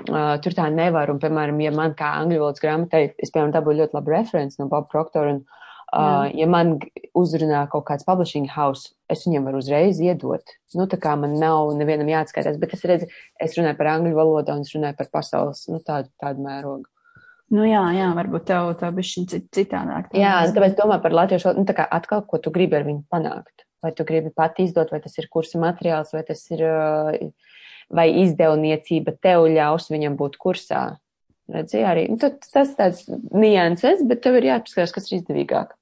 Uh, 0.04 0.36
tur 0.44 0.54
tā 0.54 0.68
nevar, 0.74 1.10
un, 1.10 1.18
piemēram, 1.22 1.58
ja 1.66 1.74
man 1.74 1.96
kā 1.98 2.12
angļu 2.20 2.44
valodas 2.44 2.62
grāmatai, 2.62 3.08
es, 3.18 3.34
piemēram, 3.34 3.56
dabūju 3.58 3.82
ļoti 3.82 3.98
labu 3.98 4.14
referenci 4.14 4.62
no 4.62 4.68
Boba 4.70 4.86
Proctora, 4.94 5.34
un, 5.34 5.42
uh, 5.90 6.30
ja 6.30 6.46
man 6.50 6.76
uzrunā 7.18 7.66
kaut 7.74 7.88
kāds 7.90 8.06
publishing 8.06 8.46
house, 8.54 8.94
es 9.10 9.26
viņiem 9.26 9.50
varu 9.50 9.64
uzreiz 9.64 9.98
iedot. 9.98 10.56
Nu, 10.78 10.86
tā 10.90 10.98
kā 11.02 11.18
man 11.18 11.34
nav 11.42 11.74
nevienam 11.74 12.14
jāatskaitās, 12.14 12.62
bet 12.62 12.78
es 12.78 12.86
redzu, 12.86 13.10
es 13.42 13.58
runāju 13.58 13.82
par 13.82 13.96
angļu 13.98 14.14
valodu 14.14 14.54
un 14.54 14.62
es 14.62 14.74
runāju 14.78 15.02
par 15.02 15.10
pasaules, 15.18 15.66
nu, 15.74 15.82
tādu, 15.82 16.14
tādu 16.22 16.46
mērogu. 16.46 16.86
Nu, 17.54 17.62
jā, 17.68 17.82
jā, 17.94 18.08
varbūt 18.16 18.48
tev 18.48 18.72
tā 18.80 18.90
bija 18.94 19.24
citādāk. 19.54 20.10
Tā 20.10 20.18
jā, 20.18 20.34
tāpēc 20.56 20.74
domā 20.78 20.98
par 21.02 21.14
latviešu, 21.14 21.52
nu, 21.58 21.66
tā 21.68 21.76
kā 21.76 21.86
atkal, 21.86 22.24
ko 22.26 22.40
tu 22.42 22.50
gribi 22.54 22.80
ar 22.80 22.86
viņu 22.86 23.04
panākt. 23.12 23.66
Vai 23.84 23.92
tu 23.94 24.06
gribi 24.08 24.32
pat 24.34 24.58
izdot, 24.64 24.90
vai 24.90 24.98
tas 25.04 25.14
ir 25.20 25.28
kursa 25.30 25.60
materiāls, 25.62 26.14
vai 26.16 26.24
tas 26.26 26.40
ir, 26.50 26.64
vai 27.92 28.06
izdevniecība 28.24 29.14
tev 29.22 29.46
ļaus 29.52 29.90
viņam 29.92 30.16
būt 30.18 30.38
kursā. 30.40 30.84
Redzi, 31.54 31.82
arī, 31.84 32.06
nu, 32.08 32.16
tas 32.18 32.70
tāds 32.78 33.04
nianses, 33.36 34.00
bet 34.08 34.22
tev 34.24 34.38
ir 34.40 34.48
jāpaskatās, 34.48 34.94
kas 34.96 35.10
ir 35.10 35.18
izdevīgāk. 35.18 35.74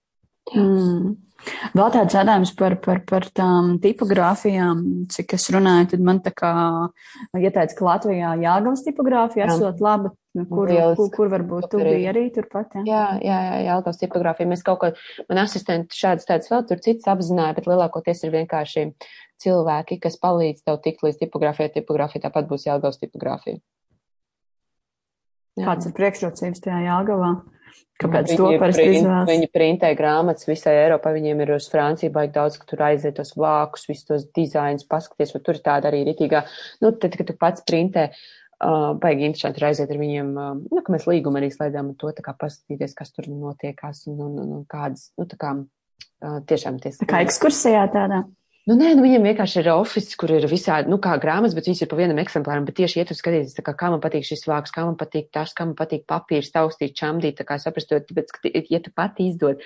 Mm. 0.51 1.13
Vēl 1.73 1.93
tāds 1.95 2.15
jautājums 2.17 2.53
par, 2.59 2.77
par, 2.85 3.01
par 3.09 3.27
tām 3.35 3.77
tipogrāfijām, 3.83 4.83
cik 5.13 5.35
es 5.39 5.49
runāju, 5.55 5.89
tad 5.93 6.05
man 6.07 6.21
tā 6.25 6.33
kā 6.37 6.53
ieteica, 7.39 7.75
ka 7.79 7.87
Latvijā 7.87 8.35
Jāgavas 8.43 8.85
tipogrāfija 8.87 9.49
esot 9.51 9.83
laba, 9.83 10.13
kur, 10.53 10.71
kur, 10.99 11.11
kur 11.17 11.33
varbūt 11.33 11.69
tu 11.73 11.83
biji 11.83 12.09
arī 12.13 12.25
turpat, 12.35 12.79
jā? 12.79 12.85
Jā, 12.87 13.03
jā, 13.25 13.41
jā, 13.49 13.59
Jāgavas 13.69 14.01
tipogrāfija. 14.03 14.51
Mēs 14.53 14.65
kaut 14.67 14.81
ko, 14.83 14.93
man 15.29 15.43
asistenti 15.45 15.99
šādas 15.99 16.29
tādas 16.29 16.53
vēl 16.53 16.67
tur 16.71 16.83
citas 16.85 17.11
apzināja, 17.15 17.57
bet 17.59 17.71
lielākoties 17.71 18.25
ir 18.27 18.35
vienkārši 18.37 18.89
cilvēki, 19.43 19.99
kas 20.03 20.21
palīdz 20.23 20.67
tev 20.67 20.79
tikt 20.85 21.07
līdz 21.07 21.23
tipogrāfijai, 21.25 21.73
tipogrāfija 21.79 22.29
tāpat 22.29 22.51
būs 22.51 22.69
Jāgavas 22.69 23.03
tipogrāfija. 23.03 23.59
Jā. 25.59 25.67
Kāds 25.67 25.89
ir 25.89 25.93
priekšrocības 25.97 26.63
tajā 26.65 26.79
Jāgavā? 26.87 27.35
Kāpēc 28.03 28.33
viņi 28.33 28.39
to 28.41 28.51
parasti 28.61 28.85
izvēlas? 28.97 29.29
Viņi 29.31 29.49
printē 29.55 29.93
grāmatas 29.99 30.49
visai 30.49 30.75
Eiropā, 30.81 31.13
viņiem 31.15 31.43
ir 31.45 31.55
uz 31.57 31.69
Franciju 31.71 32.13
baigi 32.15 32.35
daudz, 32.35 32.59
ka 32.59 32.69
tur 32.69 32.85
aiziet 32.89 33.17
tos 33.19 33.35
vākus, 33.39 33.87
visus 33.91 34.09
tos 34.09 34.25
dizainus, 34.37 34.87
paskaties, 34.91 35.35
vai 35.37 35.43
tur 35.47 35.59
ir 35.59 35.65
tāda 35.67 35.91
arī 35.93 36.03
ritīgā. 36.09 36.45
Nu, 36.83 36.93
tad, 36.97 37.15
kad 37.19 37.31
tu 37.31 37.37
pats 37.39 37.65
printē, 37.69 38.09
uh, 38.13 38.91
baigi 39.03 39.29
interesanti 39.29 39.63
ir 39.63 39.69
aiziet 39.71 39.93
ar 39.93 40.03
viņiem, 40.03 40.35
uh, 40.35 40.53
nu, 40.67 40.83
ka 40.83 40.95
mēs 40.95 41.07
līgumu 41.11 41.41
arī 41.41 41.53
slēdzām 41.55 41.93
un 41.93 41.99
to 42.01 42.11
tā 42.17 42.27
kā 42.27 42.35
paskatīties, 42.39 42.97
kas 42.99 43.15
tur 43.15 43.31
notiekās 43.31 44.07
un, 44.11 44.19
un, 44.19 44.37
un, 44.45 44.53
un 44.61 44.69
kādas, 44.71 45.11
nu, 45.21 45.29
tā 45.31 45.39
kā 45.41 45.55
uh, 45.63 46.39
tiešām 46.49 46.83
ties. 46.83 46.99
Tā 47.03 47.11
kā 47.11 47.23
ekskursijā 47.27 47.87
tādā. 47.95 48.25
Nu, 48.71 48.77
nē, 48.79 48.93
nu, 48.95 49.03
viņam 49.03 49.25
vienkārši 49.27 49.59
ir 49.59 49.69
oficiāls, 49.73 50.15
kur 50.21 50.31
ir 50.37 50.45
visādi, 50.47 50.91
nu, 50.91 51.01
kā 51.03 51.17
grāmatas, 51.23 51.55
bet 51.57 51.67
viņas 51.67 51.81
ir 51.83 51.89
pa 51.91 51.97
vienam 51.99 52.21
eksemplāram. 52.23 52.67
Bet 52.69 52.77
tieši 52.79 53.01
iet 53.01 53.11
uz 53.11 53.19
skatīties, 53.19 53.57
kā, 53.59 53.73
kā 53.79 53.89
man 53.91 54.03
patīk 54.05 54.27
šis 54.29 54.47
vāks, 54.47 54.71
kā 54.75 54.85
man 54.87 54.95
patīk 55.01 55.33
tas, 55.35 55.51
kā 55.59 55.67
man 55.67 55.75
patīk 55.79 56.05
papīrs, 56.11 56.53
taustīt, 56.55 56.95
čamdīt, 56.99 57.41
tā 57.41 57.47
kā 57.49 57.57
saprast, 57.59 57.91
jo, 57.91 57.99
tāpēc, 58.07 58.31
ka, 58.37 58.53
ja 58.71 58.81
tu 58.85 58.93
pati 58.95 59.27
izdod, 59.33 59.65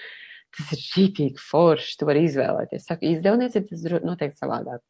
tas 0.57 0.71
ir 0.73 0.81
šītīgi 0.81 1.45
forši, 1.45 1.99
tu 2.01 2.09
vari 2.09 2.23
izvēlēties. 2.31 2.87
Saka, 2.89 3.05
izdevniec 3.11 3.59
ir 3.61 3.67
tas 3.69 3.85
noteikti 4.07 4.41
savādāk. 4.41 4.81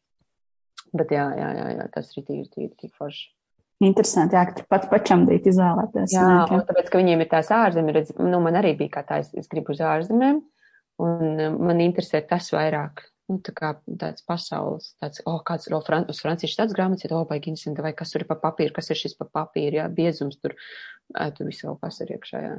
Bet 0.94 1.10
jā, 1.10 1.26
jā, 1.40 1.50
jā, 1.58 1.66
jā 1.74 1.88
tas 1.98 2.14
ir 2.14 2.28
tīri, 2.30 2.46
tīri, 2.52 2.70
tīri 2.78 2.94
forši. 2.94 3.26
Interesanti, 3.90 4.38
jā, 4.38 4.44
ka 4.46 4.56
tur 4.60 4.70
pats 4.70 4.92
pačamdīt 4.92 5.50
izvēlēties. 5.50 6.14
Jā, 6.14 6.30
un 6.46 6.62
tāpēc, 6.70 6.94
ka 6.94 7.02
viņiem 7.02 7.26
ir 7.26 7.32
tās 7.34 7.50
ārzemē, 7.52 7.98
redz, 7.98 8.14
nu, 8.22 8.38
man 8.44 8.62
arī 8.62 8.76
bija 8.78 9.00
kā 9.00 9.02
tā, 9.10 9.18
es, 9.26 9.34
es 9.34 9.50
gribu 9.50 9.74
uz 9.74 9.82
ārzemēm, 9.82 10.38
un 11.02 11.44
man 11.58 11.82
interesē 11.84 12.22
tas 12.30 12.54
vairāk 12.54 13.02
nu, 13.30 13.40
tā 13.42 13.52
kā 13.56 13.72
tāds 14.00 14.24
pasaules, 14.26 14.92
tāds, 15.02 15.22
oh, 15.26 15.40
kāds 15.46 15.66
ir, 15.68 15.74
oh, 15.76 15.82
Fran 15.86 16.06
uz 16.12 16.20
franciešu 16.22 16.60
tāds 16.60 16.76
grāmatas, 16.76 17.06
ja, 17.06 17.12
oh, 17.16 17.26
vai 17.28 17.40
interesanti, 17.40 17.84
vai 17.84 17.92
kas 17.96 18.14
tur 18.14 18.24
ir 18.24 18.30
pa 18.30 18.38
papīru, 18.38 18.74
kas 18.76 18.92
ir 18.92 19.00
šis 19.00 19.16
pa 19.18 19.26
papīru, 19.40 19.80
jā, 19.80 19.88
biezums 19.92 20.38
tur, 20.38 20.54
tur 21.12 21.50
visu 21.50 21.68
kaut 21.68 21.82
kas 21.86 22.00
ir 22.04 22.16
iekšā, 22.16 22.42
jā. 22.44 22.56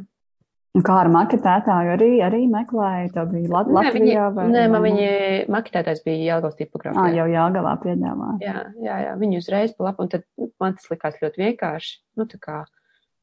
Kā 0.86 0.98
ar 1.02 1.08
maketētāju 1.10 1.92
arī, 1.96 2.10
arī 2.22 2.44
meklēja, 2.52 3.08
tā 3.16 3.24
bija 3.30 3.50
Lat 3.50 3.70
nē, 3.70 3.76
Latvijā 3.80 4.26
viņi, 4.28 4.36
vai? 4.36 4.44
Nē, 4.54 4.66
man 4.74 4.84
viņi, 4.84 5.08
maketētājs 5.54 6.04
bija 6.06 6.36
Jelgavas 6.36 6.58
tipogrāfijā. 6.60 7.06
Ā, 7.08 7.16
jau 7.18 7.26
Jāgavā 7.32 7.72
piedāvā. 7.82 8.28
Jā, 8.44 8.66
jā, 8.84 8.98
jā, 9.08 9.16
viņi 9.18 9.40
uzreiz 9.42 9.74
pa 9.74 9.88
lapu, 9.88 10.06
un 10.06 10.12
tad 10.14 10.28
man 10.62 10.78
tas 10.78 10.92
likās 10.92 11.18
ļoti 11.24 11.42
vienkārši, 11.42 11.96
nu, 12.20 12.28
tā 12.30 12.38
kā, 12.44 12.60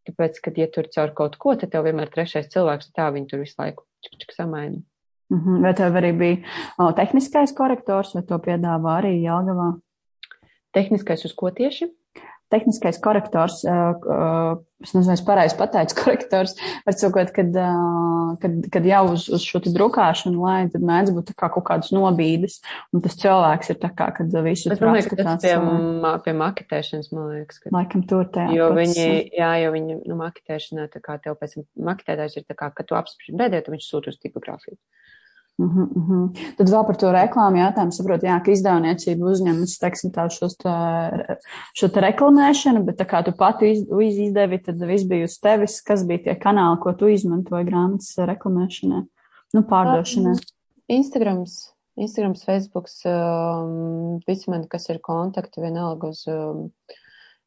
tāpēc, 0.08 0.40
kad, 0.48 0.58
ja 0.58 0.66
tur 0.72 0.88
caur 0.96 1.14
kaut 1.20 1.38
ko, 1.44 1.54
tad 1.60 1.70
tev 1.76 1.86
vienmēr 1.86 2.10
trešais 2.16 2.50
cilvēks, 2.50 2.90
tā 2.96 3.06
viņi 3.14 3.30
tur 3.30 3.44
visu 3.44 3.60
laiku 3.60 3.86
čik, 4.02 4.18
čik 4.24 4.34
samaina. 4.34 4.82
Mhm. 5.34 5.64
Vai 5.64 5.74
tev 5.74 5.98
arī 5.98 6.12
bija 6.14 6.38
o, 6.78 6.92
tehniskais 6.96 7.54
korektors, 7.56 8.14
vai 8.14 8.24
to 8.28 8.38
piedāvā 8.42 9.00
arī 9.00 9.16
Jāgavā? 9.24 9.74
Tehniskais 10.74 11.26
uz 11.26 11.34
ko 11.36 11.50
tieši? 11.54 11.90
Tehniskais 12.52 13.00
korektors, 13.02 13.62
es 13.64 14.90
nezinu, 14.94 15.14
es 15.14 15.22
pareizi 15.26 15.56
pateicu, 15.58 15.96
korektors, 16.02 16.52
var 16.84 16.94
sakot, 16.94 17.32
kad, 17.34 17.56
kad, 18.42 18.58
kad 18.70 18.86
jau 18.86 19.00
uz, 19.14 19.24
uz 19.32 19.42
šo 19.42 19.62
drukāšanu 19.64 20.44
lai, 20.44 20.58
tad 20.70 20.84
mēdz 20.86 21.14
būt 21.16 21.32
kā 21.40 21.48
kaut 21.50 21.64
kādas 21.66 21.90
nobīdes, 21.96 22.60
un 22.94 23.02
tas 23.02 23.16
cilvēks 23.18 23.72
ir 23.72 23.80
tā 23.82 23.90
kā, 23.96 24.10
kad 24.14 24.36
visu 24.44 24.70
Bet 24.70 24.84
man 24.84 24.98
liekas, 24.98 25.16
tas 25.18 25.42
pie, 25.42 25.54
ma, 26.04 26.12
pie 26.22 26.36
maketēšanas, 26.44 27.10
man 27.16 27.32
liekas, 27.32 27.62
ka. 27.64 27.72
Laikam 27.74 28.04
tur 28.12 28.28
tajā. 28.36 28.52
Jo 28.54 28.70
viņi, 28.76 29.08
jā, 29.34 29.50
jo 29.64 29.72
viņi, 29.74 29.98
nu, 30.04 30.20
maketēšanā, 30.20 30.86
tā 30.92 31.02
kā 31.02 31.16
tev 31.24 31.40
pēc 31.40 31.58
maketētājs 31.90 32.38
ir 32.38 32.46
tā 32.46 32.58
kā, 32.60 32.70
ka 32.76 32.86
tu 32.86 33.00
apspriež 33.00 33.34
bēdē, 33.40 33.64
tad 33.64 33.74
viņš 33.74 33.88
sūta 33.88 34.14
uz 34.14 34.20
tipogrāfiju. 34.20 34.78
Uh 35.58 35.70
-huh. 35.70 36.54
Tad 36.56 36.68
vēl 36.68 36.86
par 36.86 36.96
to 36.98 37.10
reklāmu 37.14 37.60
jautājumu 37.60 37.94
saprotu, 37.94 38.26
jā, 38.26 38.40
ka 38.42 38.50
izdevniecība 38.50 39.28
uzņemas, 39.30 39.78
teiksim, 39.78 40.10
tā 40.10 40.26
šos 40.26 40.56
tā, 40.58 41.36
šo 41.78 41.88
te 41.88 42.00
reklamēšanu, 42.00 42.82
bet 42.84 42.98
tā 42.98 43.06
kā 43.06 43.24
tu 43.24 43.32
pati 43.38 43.70
iz, 43.70 43.84
izdevi, 44.18 44.58
tad 44.58 44.82
viss 44.82 45.06
bija 45.06 45.24
uz 45.24 45.38
tevis, 45.38 45.80
kas 45.80 46.02
bija 46.06 46.18
tie 46.24 46.34
kanāli, 46.34 46.80
ko 46.82 46.92
tu 46.92 47.06
izmantoji 47.06 47.64
grāmatas 47.64 48.16
reklamēšanai, 48.18 49.02
nu, 49.54 49.62
pārdošanai. 49.62 50.34
Instagrams, 50.88 51.70
Instagrams, 51.96 52.44
Facebooks, 52.44 53.04
um, 53.06 54.18
visi 54.26 54.50
man, 54.50 54.66
kas 54.68 54.88
ir 54.88 54.98
kontakti, 54.98 55.62
vienalga 55.62 56.08
uz 56.08 56.26
um, 56.26 56.72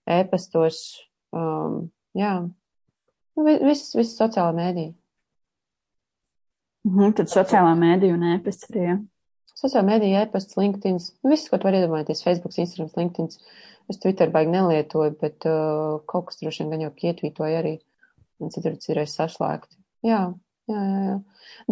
e-pastos, 0.08 1.04
um, 1.36 1.90
jā, 2.16 2.48
nu, 3.36 3.44
viss, 3.44 3.96
viss 3.96 4.16
sociāla 4.16 4.56
mēdīja. 4.56 4.94
Mhm, 6.88 7.14
tad 7.20 7.32
sociālā 7.32 7.74
mēdīja 7.80 8.16
un 8.16 8.26
ēpasts 8.38 8.70
arī. 8.72 8.84
Ja? 8.86 8.98
Sociālā 9.58 9.84
mēdīja, 9.90 10.26
ēpasts, 10.28 10.56
LinkedIn, 10.60 11.00
nu, 11.24 11.32
viss, 11.34 11.50
ko 11.52 11.60
tu 11.60 11.68
vari 11.68 11.82
iedomāties, 11.82 12.24
Facebook, 12.24 12.56
Instagram, 12.56 12.92
LinkedIn. 12.96 13.32
Es 13.92 14.00
Twitter 14.04 14.32
baigi 14.32 14.52
nelietoju, 14.52 15.16
bet 15.22 15.48
uh, 15.48 15.98
kaut 16.12 16.30
kas 16.30 16.42
droši 16.42 16.64
vien 16.64 16.74
gan 16.74 16.84
jau 16.86 16.92
pietvītoju 17.02 17.60
arī. 17.60 17.78
Un 18.44 18.52
citur 18.54 18.76
ir 18.76 19.10
saslēgti. 19.10 19.80
Jā, 20.06 20.22
jā, 20.72 20.84
jā. 20.84 21.02
jā. 21.08 21.18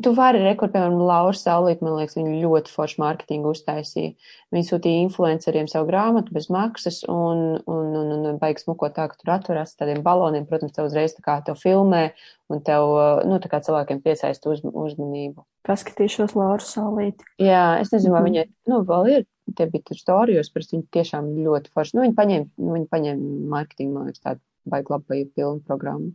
Tu 0.04 0.12
vari 0.12 0.42
rekord, 0.44 0.74
piemēram, 0.74 0.98
Laura 1.08 1.38
Saulīt, 1.38 1.82
man 1.84 1.94
liekas, 1.96 2.18
viņa 2.18 2.40
ļoti 2.42 2.72
foršu 2.74 3.00
mārketingu 3.00 3.52
uztaisīja. 3.56 4.16
Viņa 4.56 4.68
sūtīja 4.68 5.04
influenceriem 5.06 5.70
savu 5.72 5.88
grāmatu 5.88 6.34
bez 6.36 6.50
maksas 6.52 7.02
un, 7.12 7.44
un, 7.64 7.92
un, 8.02 8.26
un 8.32 8.40
baigs 8.42 8.68
mukot 8.68 8.96
tā, 8.96 9.06
ka 9.12 9.20
tur 9.20 9.32
atturās 9.36 9.76
tādiem 9.80 10.02
baloniem. 10.04 10.48
Protams, 10.50 10.74
tev 10.76 10.90
uzreiz 10.90 11.16
tā 11.16 11.24
kā 11.24 11.38
tev 11.48 11.60
filmē 11.62 12.10
un 12.52 12.64
tev, 12.66 12.88
nu, 13.30 13.38
tā 13.44 13.52
kā 13.52 13.62
cilvēkiem 13.64 14.02
piesaist 14.04 14.48
uz, 14.52 14.64
uzmanību. 14.66 15.46
Paskatīšos 15.68 16.36
Laura 16.40 16.66
Saulīt. 16.66 17.24
Jā, 17.42 17.78
es 17.80 17.94
nezinu, 17.94 18.18
vai 18.18 18.26
mm 18.26 18.28
-hmm. 18.28 18.34
viņai, 18.34 18.74
nu, 18.74 18.82
vēl 18.90 19.12
ir, 19.14 19.28
tie 19.56 19.70
bija 19.70 19.86
tur 19.92 20.02
storijos, 20.02 20.52
bet 20.54 20.74
viņi 20.74 20.90
tiešām 20.98 21.32
ļoti 21.46 21.72
forši. 21.72 21.96
Nu, 21.96 22.04
viņi 22.04 22.20
paņēma, 22.20 22.50
nu, 22.58 22.74
viņi 22.80 22.92
paņēma 22.92 23.48
mārketingu, 23.54 23.94
man 23.94 24.10
liekas, 24.10 24.26
tādu 24.28 24.44
baigi 24.66 24.92
labāju 24.92 25.32
pilnu 25.36 25.64
programmu. 25.68 26.12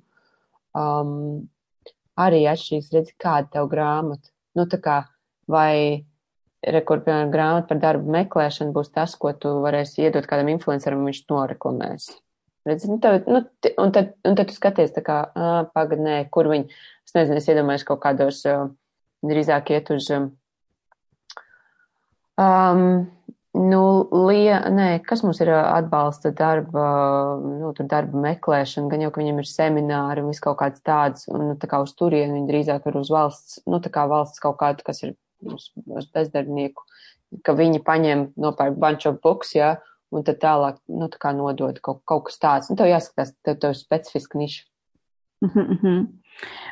Um, 0.75 1.49
arī 2.25 2.45
atšķirīgs, 2.51 2.93
redzi, 2.95 3.15
kāda 3.21 3.49
tev 3.57 3.69
grāmata. 3.73 4.31
Nu, 4.59 4.67
tā 4.71 4.81
kā, 4.83 4.97
vai, 5.51 6.07
rekur, 6.67 7.03
piemēram, 7.05 7.31
grāmata 7.35 7.71
par 7.71 7.81
darbu 7.83 8.17
meklēšanu 8.17 8.75
būs 8.77 8.93
tas, 8.95 9.15
ko 9.21 9.33
tu 9.33 9.55
varēsi 9.65 10.07
iedot 10.07 10.27
kādam 10.31 10.51
influenceram, 10.55 11.07
viņš 11.09 11.23
noreklamēs. 11.31 12.11
Redzi, 12.69 12.91
nu, 12.93 12.99
tev, 13.01 13.23
nu, 13.31 13.41
un, 13.81 13.93
tad, 13.97 14.13
un 14.29 14.37
tad 14.37 14.51
tu 14.51 14.57
skaties 14.57 14.93
tā 14.97 15.05
kā, 15.05 15.21
pagadnē, 15.75 16.19
kur 16.35 16.51
viņi, 16.53 16.69
es 17.09 17.17
nezinu, 17.17 17.41
es 17.41 17.49
iedomājos 17.49 17.87
kaut 17.89 18.03
kādos, 18.03 18.43
drīzāk 19.25 19.73
iet 19.73 19.89
uz, 19.95 20.11
um, 22.41 23.07
Nu, 23.51 24.07
lie, 24.29 24.53
nē, 24.71 25.01
kas 25.03 25.25
mums 25.27 25.41
ir 25.43 25.49
atbalsta 25.51 26.31
darba, 26.39 26.85
nu, 27.43 27.73
tur 27.75 27.89
darba 27.91 28.21
meklēšana, 28.23 28.87
gan 28.93 29.03
jau, 29.03 29.11
ka 29.11 29.19
viņam 29.19 29.41
ir 29.43 29.49
semināri 29.51 30.23
un 30.23 30.31
viss 30.31 30.43
kaut 30.45 30.61
kāds 30.61 30.85
tāds, 30.87 31.27
un, 31.27 31.49
nu, 31.49 31.57
tā 31.59 31.67
kā 31.73 31.81
uz 31.83 31.91
turieni 31.99 32.37
viņi 32.37 32.47
drīzāk 32.47 32.87
ir 32.87 33.01
uz 33.01 33.11
valsts, 33.11 33.59
nu, 33.67 33.83
tā 33.83 33.91
kā 33.91 34.07
valsts 34.07 34.39
kaut 34.45 34.55
kādu, 34.63 34.87
kas 34.87 35.03
ir 35.03 35.17
uz, 35.43 35.67
uz 35.83 36.07
bezdarbnieku, 36.15 36.87
ka 37.43 37.57
viņi 37.59 37.83
paņem, 37.83 38.25
nopērk 38.39 38.79
bunch 38.79 39.11
of 39.11 39.19
books, 39.19 39.57
jā, 39.59 39.73
un 40.15 40.23
tad 40.27 40.39
tālāk, 40.47 40.79
nu, 40.87 41.11
tā 41.11 41.19
kā 41.19 41.35
nodod 41.35 41.83
kaut, 41.83 42.05
kaut 42.07 42.29
kas 42.31 42.39
tāds. 42.39 42.71
Nu, 42.71 42.79
tev 42.79 42.93
jāskatās, 42.93 43.35
tev, 43.43 43.59
tev 43.59 43.75
ir 43.75 43.83
specifiska 43.83 44.39
niša. 44.39 44.70
Mm 45.41 45.51
-hmm. 45.51 46.21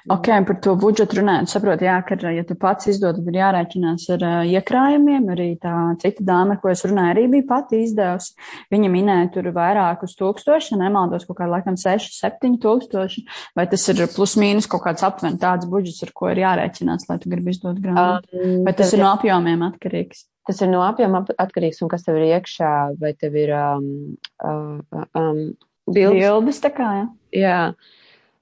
Ok, 0.08 0.28
par 0.46 0.56
to 0.64 0.72
budžetu 0.80 1.18
runājot, 1.18 1.50
saprotu, 1.52 1.84
jā, 1.84 1.98
ka, 2.06 2.16
ja 2.32 2.44
tu 2.46 2.54
pats 2.56 2.88
izdod, 2.88 3.18
tad 3.18 3.26
ir 3.28 3.36
jārēķinās 3.36 4.06
ar 4.14 4.22
uh, 4.24 4.36
iekrājumiem. 4.48 5.26
Arī 5.34 5.48
tā 5.60 5.72
cita 6.00 6.24
dāma, 6.24 6.56
ko 6.62 6.70
es 6.72 6.84
runāju, 6.88 7.12
arī 7.12 7.24
bija 7.34 7.46
pati 7.50 7.82
izdevusi. 7.84 8.32
Viņa 8.72 8.92
minēja 8.94 9.26
tur 9.34 9.50
vairākus 9.52 10.16
tūkstoši, 10.16 10.78
nemaldos 10.80 11.28
kaut 11.28 11.40
kā 11.42 11.50
laikam 11.50 11.76
6, 11.76 12.16
7 12.16 12.56
tūkstoši, 12.62 13.26
vai 13.58 13.66
tas 13.68 13.84
ir 13.92 14.00
plus 14.14 14.38
mīnus 14.40 14.70
kaut 14.70 14.86
kāds 14.86 15.04
aptuveni 15.04 15.42
tāds 15.42 15.68
budžets, 15.68 16.00
ar 16.06 16.14
ko 16.16 16.32
ir 16.32 16.40
jārēķinās, 16.46 17.04
lai 17.10 17.20
tu 17.20 17.34
gribi 17.34 17.52
izdot 17.52 17.76
grāmatu. 17.84 18.32
Um, 18.32 18.64
vai 18.64 18.76
tas 18.80 18.96
ir 18.96 19.04
no 19.04 19.12
apjomiem 19.12 19.68
atkarīgs? 19.68 20.24
Tas 20.48 20.64
ir 20.64 20.72
no 20.72 20.80
apjoma 20.86 21.26
atkarīgs 21.36 21.84
un 21.84 21.92
kas 21.92 22.08
tev 22.08 22.16
ir 22.16 22.30
iekšā, 22.30 22.74
vai 22.96 23.12
tev 23.20 23.36
ir 23.36 23.52
um, 23.52 24.16
uh, 24.40 25.04
um, 25.12 25.44
bildes. 25.84 26.22
Bildes 26.22 26.64
tā 26.64 26.72
kā, 26.72 26.92
jā. 27.02 27.08
Jā 27.36 27.62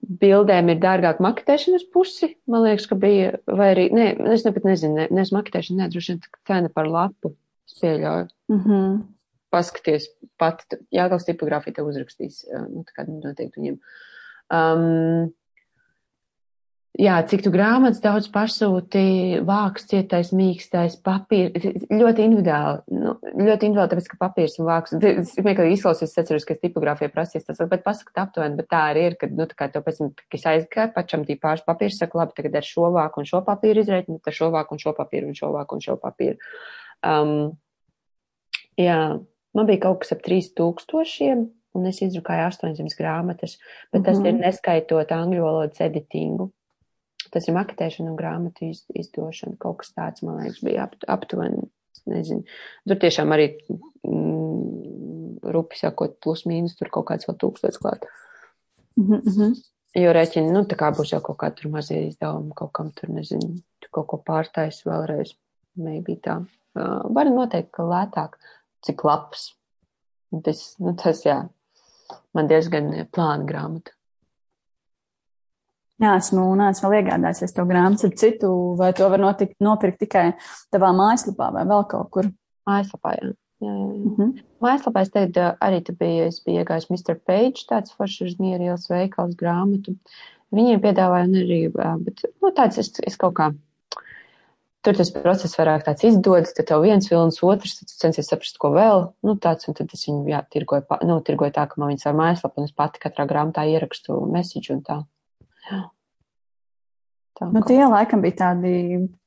bildēm 0.07 0.71
ir 0.73 0.81
dārgāk 0.83 1.21
maketēšanas 1.25 1.87
pusi, 1.95 2.33
man 2.51 2.65
liekas, 2.67 2.87
ka 2.91 2.99
bija, 3.01 3.37
vai 3.49 3.71
arī, 3.75 3.87
nē, 3.95 4.07
es 4.35 4.45
nepat 4.47 4.69
nezinu, 4.69 5.01
ne, 5.01 5.07
nes 5.19 5.33
maketēšana, 5.35 5.85
nē, 5.85 5.91
droši 5.93 6.15
vien 6.15 6.21
cena 6.49 6.73
par 6.73 6.91
lapu, 6.91 7.35
es 7.67 7.79
pieļauju. 7.83 8.29
Mm 8.53 8.61
-hmm. 8.65 9.01
Paskaties, 9.55 10.09
pat, 10.39 10.63
jāgals 10.93 11.27
tipogrāfija 11.27 11.79
te 11.79 11.87
uzrakstīs, 11.87 12.45
nu, 12.71 12.85
tā 12.87 12.97
kā 12.97 13.07
noteikti 13.09 13.61
viņiem. 13.61 13.81
Um, 14.53 15.33
jā, 17.01 17.17
cik 17.29 17.43
tu 17.45 17.51
grāmatas 17.53 18.01
daudz 18.03 18.29
pasūti, 18.33 19.41
vāks, 19.47 19.87
cietais, 19.91 20.31
mīkstais, 20.37 20.97
papīrs, 21.05 21.67
ļoti 21.91 22.25
individuāli, 22.25 22.81
nu, 22.97 23.15
ļoti 23.23 23.69
individuāli, 23.69 23.91
tāpēc, 23.93 24.09
ka 24.13 24.19
papīrs 24.23 24.57
un 24.61 24.69
vāks, 24.69 24.97
es 25.11 25.35
vienkārši 25.37 25.77
izklausies, 25.77 26.13
es 26.13 26.23
atceros, 26.23 26.47
ka 26.49 26.57
es 26.57 26.63
tipogrāfijā 26.65 27.11
prasīs 27.13 27.47
tas, 27.47 27.61
bet 27.71 27.85
pasakat 27.87 28.23
aptuveni, 28.25 28.59
bet 28.61 28.71
tā 28.73 28.83
arī 28.93 29.07
ir, 29.11 29.19
kad, 29.21 29.35
nu, 29.37 29.49
tā 29.51 29.59
kā 29.59 29.69
tev 29.73 29.85
pēc 29.87 30.01
tam, 30.01 30.13
kad 30.25 30.39
es 30.41 30.49
aizgāju, 30.53 30.95
pačam 30.97 31.27
tī 31.29 31.39
pāris 31.43 31.67
papīrs, 31.67 32.01
saka, 32.01 32.23
labi, 32.23 32.37
tagad 32.41 32.59
ar 32.61 32.69
šo 32.71 32.91
vāku 32.97 33.23
un 33.23 33.29
šo 33.29 33.43
papīru 33.47 33.85
izreikinu, 33.85 34.21
tad 34.25 34.39
šo 34.39 34.51
vāku 34.55 34.77
un 34.77 34.83
šo 34.83 34.97
papīru 34.97 35.31
un 35.31 35.39
šo 35.39 35.53
vāku 35.57 35.79
un 35.79 35.85
šo 35.85 35.99
papīru. 36.01 36.41
Um, 37.07 37.37
jā, 38.81 39.01
man 39.57 39.69
bija 39.69 39.85
kaut 39.89 40.05
kas 40.05 40.17
ap 40.17 40.25
trīs 40.25 40.53
tūkstošiem, 40.57 41.49
un 41.77 41.89
es 41.91 42.01
izdrukāju 42.01 42.49
800 42.49 42.97
grāmatas, 42.97 43.59
bet 43.93 44.01
mm 44.01 44.05
-hmm. 44.05 44.07
tas 44.07 44.19
ir 44.19 44.33
mhm. 44.33 44.41
neskaitot 44.47 45.13
angļu 45.13 45.43
valodas 45.45 45.81
editingu. 45.85 46.51
Tas 47.37 47.45
ir 47.51 47.57
maketēšana 47.57 48.09
un 48.09 48.17
grāmatu 48.17 48.71
iz, 48.71 48.87
izdošana. 48.97 49.59
Kaut 49.61 49.83
kas 49.83 49.93
tāds, 49.93 50.23
man 50.25 50.39
liekas, 50.41 50.63
bija 50.65 50.87
apt, 50.89 51.05
aptuveni. 51.13 51.67
Nezinu. 52.07 52.45
Tur 52.87 52.99
tiešām 53.03 53.33
arī 53.35 53.49
mm, 54.07 55.51
rupi 55.53 55.77
sakot, 55.81 56.15
plus 56.23 56.45
mīnus 56.47 56.77
tur 56.79 56.89
kaut 56.95 57.09
kāds 57.11 57.27
vēl 57.27 57.37
tūkstots 57.41 57.81
klāt. 57.83 58.07
Mm 58.97 59.19
-hmm. 59.25 59.57
Jo 59.97 60.13
rēķini, 60.13 60.53
nu, 60.53 60.63
tā 60.69 60.77
kā 60.77 60.93
būs 60.93 61.13
jau 61.13 61.21
kaut 61.25 61.57
tur 61.57 61.71
mazie 61.73 62.03
izdevumi, 62.07 62.53
kaut 62.55 62.73
kam 62.77 62.93
tur, 62.93 63.11
nezinu, 63.17 63.57
kaut 63.91 64.07
ko 64.07 64.21
pārtais 64.21 64.83
vēlreiz. 64.87 65.35
Maybe 65.77 66.17
tā. 66.21 66.39
Uh, 66.77 67.01
var 67.17 67.31
noteikt, 67.33 67.71
ka 67.73 67.83
lētāk, 67.83 68.37
cik 68.85 69.05
labs. 69.05 69.55
Tas, 70.45 70.77
nu, 70.79 70.95
tas, 70.95 71.25
jā, 71.25 71.49
man 72.37 72.49
diezgan 72.49 72.93
plāna 73.13 73.49
grāmata. 73.49 73.96
Nē, 75.97 76.11
esmu, 76.21 76.43
neesmu 76.61 76.91
vēl 76.93 77.01
iegādājies 77.01 77.55
to 77.57 77.65
grāmatu 77.65 78.11
ar 78.11 78.17
citu, 78.21 78.53
vai 78.77 78.91
to 78.97 79.09
var 79.09 79.23
notikt, 79.23 79.57
nopirkt 79.65 80.03
tikai 80.03 80.27
tavā 80.75 80.91
mājaslapā 80.97 81.49
vai 81.55 81.65
vēl 81.71 81.87
kaut 81.89 82.11
kur? 82.13 82.29
Mājaslapā, 82.69 83.15
jā. 83.17 83.31
jā, 83.65 83.73
jā. 83.73 83.87
Mm 83.95 84.15
-hmm. 84.19 84.35
Mājaslapā 84.61 85.07
es 85.07 85.13
teicu, 85.15 85.47
arī 85.69 85.83
tu 85.87 85.95
biji, 85.97 86.27
es 86.27 86.43
biju 86.45 86.65
iegājis 86.65 86.91
Mr. 86.91 87.17
Page, 87.17 87.65
tāds 87.71 87.97
foršs 87.97 88.27
uz 88.27 88.37
mierīlas 88.39 88.91
veikals 88.91 89.37
grāmatu. 89.41 89.97
Viņiem 90.53 90.85
piedāvāja 90.85 91.31
un 91.31 91.35
arī, 91.35 91.61
bet, 92.05 92.23
nu, 92.43 92.53
tāds 92.53 92.79
es, 92.79 92.93
es 93.07 93.17
kaut 93.17 93.35
kā 93.35 93.55
tur 94.85 94.95
tas 94.95 95.11
process 95.11 95.59
vairāk 95.59 95.83
tāds 95.83 96.05
izdodas, 96.05 96.53
tad 96.55 96.67
tev 96.69 96.85
viens 96.85 97.11
vilnis, 97.11 97.43
otrs, 97.43 97.79
tad 97.81 97.89
censies 97.89 98.29
saprast, 98.29 98.59
ko 98.59 98.71
vēl, 98.71 99.13
nu 99.23 99.35
tāds, 99.35 99.67
un 99.69 99.75
tad 99.75 99.91
es 99.93 100.07
viņu, 100.07 100.29
jā, 100.29 100.45
tirgoju, 100.51 100.85
nu, 101.03 101.21
tirgoju 101.21 101.53
tā, 101.57 101.67
ka 101.67 101.81
man 101.81 101.89
viņas 101.89 102.07
ar 102.07 102.15
mājaslapu, 102.15 102.61
un 102.61 102.65
es 102.65 102.73
pati 102.73 103.03
katrā 103.03 103.27
grāmatā 103.27 103.65
ierakstu 103.67 104.27
message 104.31 104.75
un 104.75 104.83
tā. 104.87 105.01
Jā. 105.01 105.16
Tā 107.37 107.49
nu, 107.53 107.63
tie 107.67 107.81
laikam 107.85 108.25
bija 108.25 108.39
tādi 108.43 108.75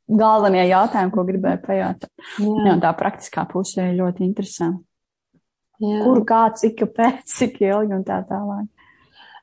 galvenie 0.09 0.65
jautājumi, 0.69 1.13
ko 1.13 1.25
gribēju 1.27 1.61
pajautāt. 1.65 2.11
Jā. 2.41 2.65
Jā, 2.67 2.75
tā 2.83 2.93
praktiskā 2.97 3.45
pusē 3.49 3.89
ļoti 3.97 4.25
interesanti. 4.25 4.83
Jā. 5.79 6.01
Kur, 6.03 6.23
kā, 6.27 6.41
cik, 6.59 6.83
pēc, 6.95 7.23
cik 7.37 7.61
ilgi 7.63 7.95
un 7.95 8.03
tā 8.07 8.19
tālāk. 8.27 8.67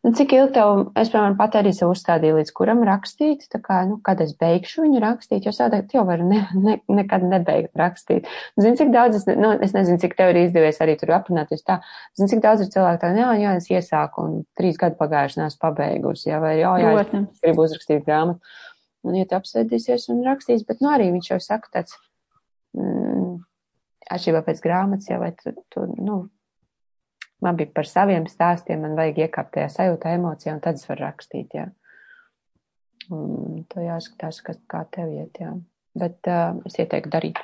Nu, 0.07 0.13
cik 0.15 0.37
ilgi 0.37 0.53
tev, 0.55 0.81
es, 0.95 1.09
piemēram, 1.11 1.35
pat 1.35 1.57
arī 1.59 1.73
sev 1.75 1.91
uzstādīju, 1.91 2.37
līdz 2.39 2.53
kuram 2.55 2.85
rakstīt, 2.87 3.41
tā 3.51 3.59
kā, 3.59 3.81
nu, 3.89 3.97
kad 4.07 4.21
es 4.23 4.37
beigšu 4.39 4.85
viņu 4.85 5.01
rakstīt, 5.03 5.49
jo 5.49 5.53
sādāk 5.55 5.91
jau 5.97 6.05
var 6.07 6.21
ne, 6.23 6.45
ne, 6.55 6.77
nekad 6.87 7.25
nebeigt 7.27 7.75
rakstīt. 7.75 8.29
Zini, 8.55 8.79
cik 8.79 8.93
daudz, 8.95 9.19
es, 9.19 9.27
nu, 9.35 9.51
es 9.67 9.75
nezinu, 9.75 9.99
cik 10.05 10.15
tev 10.15 10.31
ir 10.31 10.39
izdevies 10.45 10.79
arī 10.85 10.95
tur 11.01 11.11
aprunāties 11.17 11.67
tā, 11.67 11.81
zini, 12.15 12.31
cik 12.31 12.45
daudz 12.45 12.63
ir 12.63 12.71
cilvēku 12.77 13.03
tā, 13.03 13.11
jā, 13.19 13.33
jā, 13.43 13.57
es 13.59 13.67
iesāku 13.73 14.29
un 14.29 14.39
trīs 14.55 14.79
gadu 14.79 14.95
pagājuši 15.01 15.43
neesmu 15.43 15.63
pabeigusi, 15.67 16.31
jā, 16.31 16.39
vai 16.45 16.55
jā, 16.61 16.77
jā, 16.85 16.95
es 17.03 17.43
gribu 17.43 17.67
uzrakstīt 17.67 18.07
grāmatu. 18.07 18.55
Un, 19.07 19.19
ja 19.19 19.27
tu 19.27 19.41
apsēdīsies 19.41 20.07
un 20.15 20.23
rakstīs, 20.29 20.63
bet, 20.71 20.87
nu, 20.87 20.95
arī 20.95 21.11
viņš 21.17 21.33
jau 21.33 21.43
saka 21.43 21.81
tāds, 21.81 21.99
mm, 22.79 23.37
atšķirībā 24.07 24.47
pēc 24.47 24.63
grāmatas, 24.63 25.11
jā, 25.11 25.19
vai 25.19 25.35
tu, 25.35 25.51
tu 25.75 25.91
nu, 25.99 26.29
man 27.45 27.59
bija 27.59 27.73
par 27.75 27.89
saviem 27.89 28.27
stāstiem, 28.31 28.83
man 28.85 28.97
vajag 28.99 29.25
iekāpt 29.27 29.55
tajā 29.57 29.69
sajūtā, 29.75 30.15
emocijā, 30.19 30.57
un 30.57 30.63
tad 30.65 30.81
es 30.81 30.87
varu 30.89 31.07
rakstīt, 31.07 31.57
jā. 31.57 31.67
Un 33.13 33.63
to 33.71 33.85
jāskatās, 33.85 34.41
kas 34.45 34.59
kā 34.71 34.83
tev 34.95 35.13
iet, 35.15 35.39
jā. 35.41 35.53
Bet 35.97 36.29
uh, 36.31 36.59
es 36.69 36.79
ieteiktu 36.81 37.13
darīt. 37.13 37.41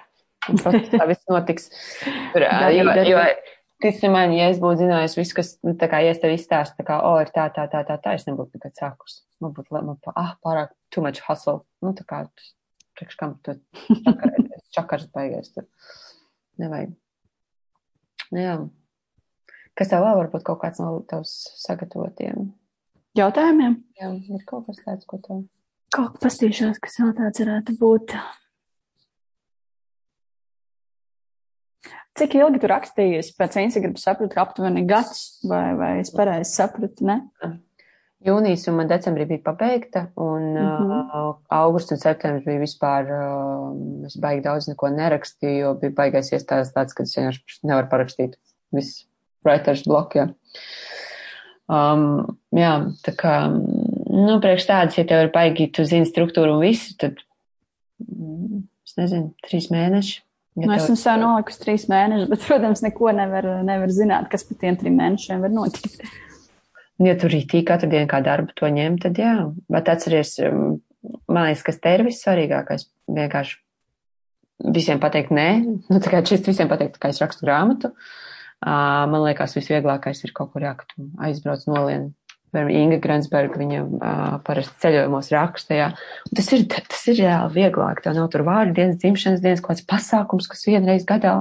Un 0.50 0.58
procesā 0.58 1.06
viss 1.08 1.28
notiks. 1.30 1.68
Tur, 2.34 2.46
uh, 2.48 2.68
jo, 2.74 2.86
jo, 3.06 3.20
tic 3.82 4.02
man, 4.10 4.34
ja 4.36 4.48
es 4.50 4.58
būtu 4.62 4.82
zinājis 4.82 5.16
visu, 5.18 5.36
kas, 5.38 5.52
nu, 5.66 5.76
tā 5.78 5.88
kā, 5.92 6.02
ja 6.02 6.14
es 6.14 6.20
tev 6.22 6.34
izstāstu, 6.34 6.80
tā 6.80 6.88
kā, 6.88 6.98
o, 7.04 7.14
oh, 7.14 7.22
ir 7.22 7.30
tā, 7.34 7.46
tā, 7.54 7.68
tā, 7.70 7.84
tā, 7.86 7.98
tā, 8.02 8.16
es 8.18 8.26
nebūtu 8.28 8.58
nekad 8.58 8.74
sākus. 8.78 9.20
Man 9.42 9.54
būtu, 9.56 9.74
man, 9.76 9.96
ah, 10.16 10.34
pārāk 10.44 10.74
too 10.94 11.04
much 11.04 11.22
hustle. 11.28 11.62
Nu, 11.84 11.94
tā 11.98 12.06
kā, 12.08 12.24
priekš 12.98 13.18
kam 13.20 13.36
tu 13.44 13.56
čakars 14.74 15.08
baigies 15.14 15.54
tur. 15.54 15.68
Nevajag. 16.62 16.94
Nu, 18.32 18.40
jā. 18.42 18.56
Kas 19.78 19.88
tev 19.88 20.04
vēl 20.04 20.18
varbūt 20.20 20.44
kaut 20.44 20.60
kāds 20.60 20.82
no 20.82 20.98
tavs 21.08 21.32
sagatavotiem 21.62 22.50
jautājumiem? 23.16 23.78
Jā, 24.00 24.12
ir 24.12 24.44
kaut 24.48 24.68
kas 24.68 24.82
tāds, 24.84 25.08
ko 25.08 25.18
tev. 25.24 25.42
Kaut 25.92 26.16
kas 26.16 26.26
pastīšos, 26.26 26.80
kas 26.82 27.00
vēl 27.00 27.12
tāds 27.16 27.42
varētu 27.42 27.76
būt. 27.80 28.14
Cik 32.20 32.34
ilgi 32.36 32.60
tu 32.60 32.68
rakstījies 32.68 33.30
pēc 33.38 33.56
Instagram 33.62 33.94
sapratu, 33.96 34.34
ka 34.34 34.42
aptuveni 34.44 34.84
gads, 34.88 35.40
vai, 35.48 35.70
vai 35.78 35.92
es 36.02 36.12
pareizi 36.12 36.52
sapratu, 36.52 37.06
ne? 37.08 37.22
Jūnijas 38.22 38.68
un 38.70 38.84
decembrī 38.86 39.24
bija 39.30 39.42
pabeigta, 39.46 40.04
un 40.20 40.52
mm 40.52 40.66
-hmm. 40.66 41.08
uh, 41.20 41.38
augusts 41.48 41.92
un 41.92 41.98
septembris 41.98 42.44
bija 42.44 42.60
vispār, 42.60 43.08
uh, 43.08 44.04
es 44.06 44.18
baigi 44.20 44.44
daudz 44.44 44.68
neko 44.68 44.92
nerakstīju, 44.92 45.64
jo 45.64 45.72
bija 45.80 45.96
baigais 45.96 46.30
iestādes 46.32 46.74
tāds, 46.76 46.94
ka 46.94 47.02
es 47.02 47.16
vienkārši 47.16 47.64
nevaru 47.64 47.88
parakstīt. 47.88 48.36
Viss 48.72 49.08
writer's 49.46 49.84
block, 49.86 50.16
jā. 50.18 50.30
Um, 51.72 52.34
jā, 52.52 52.72
tā 53.06 53.14
kā, 53.16 53.36
nu, 53.48 54.34
priekš 54.42 54.66
tādas, 54.68 54.98
ja 54.98 55.06
tev 55.08 55.26
ir 55.26 55.30
baigi, 55.34 55.70
tu 55.72 55.86
zini 55.88 56.08
struktūru 56.08 56.56
un 56.56 56.64
visu, 56.64 56.96
tad, 57.00 57.22
mm, 58.02 58.64
es 58.88 58.98
nezinu, 58.98 59.30
trīs 59.46 59.70
mēneši. 59.72 60.18
Ja 60.60 60.68
nu, 60.68 60.74
esmu 60.76 60.98
sev 61.00 61.16
nolikusi 61.22 61.62
trīs 61.62 61.86
mēnešus, 61.88 62.28
bet, 62.28 62.42
protams, 62.44 62.82
neko 62.84 63.14
nevar, 63.16 63.46
nevar 63.64 63.94
zināt, 63.94 64.28
kas 64.32 64.44
pa 64.44 64.58
tiem 64.60 64.76
trim 64.80 64.98
mēnešiem 65.00 65.40
var 65.44 65.54
notikt. 65.54 66.02
Ja 67.02 67.14
tur 67.18 67.32
rītī 67.32 67.62
katru 67.66 67.88
dienu 67.90 68.10
kā 68.10 68.20
darbu 68.22 68.52
to 68.58 68.68
ņem, 68.68 68.98
tad 69.02 69.16
jā. 69.18 69.32
Bet 69.72 69.88
atceries, 69.90 70.34
um, 70.44 70.76
man 71.24 71.48
liekas, 71.48 71.64
kas 71.70 71.80
te 71.80 71.94
ir 71.96 72.04
vissvarīgākais. 72.06 72.84
Vienkārši 73.16 73.56
visiem 74.76 75.00
pateikt 75.02 75.32
nē. 75.34 75.48
Nu, 75.88 76.02
tā 76.04 76.12
kā 76.12 76.20
šis 76.28 76.44
visiem 76.44 76.68
pateikt, 76.70 77.00
ka 77.00 77.10
es 77.10 77.22
rakstu 77.24 77.48
grāmatu. 77.48 77.94
Uh, 77.96 78.31
Man 78.62 79.22
liekas, 79.24 79.56
visvieglākais 79.58 80.22
ir 80.22 80.32
kaut 80.36 80.52
kur 80.52 80.62
jā, 80.62 80.76
ka 80.78 80.86
tu 80.92 81.08
aizbrauc 81.26 81.64
nolien. 81.70 82.12
Inga 82.52 82.98
Grensberga, 83.00 83.56
viņa 83.56 83.78
uh, 83.80 84.34
parasti 84.44 84.76
ceļojumos 84.82 85.30
raksta, 85.32 85.76
jā. 85.78 85.86
Un 86.28 86.36
tas 86.36 86.50
ir, 86.52 86.66
tas 86.68 87.06
ir 87.08 87.16
reāli 87.22 87.54
vieglāk. 87.54 88.02
Tev 88.04 88.18
nav 88.18 88.28
tur 88.34 88.44
vārdu 88.44 88.76
dienas, 88.76 88.98
dzimšanas 89.00 89.40
dienas, 89.40 89.62
kaut 89.64 89.72
kāds 89.78 89.86
pasākums, 89.88 90.50
kas 90.52 90.66
vienreiz 90.68 91.06
gadā. 91.08 91.38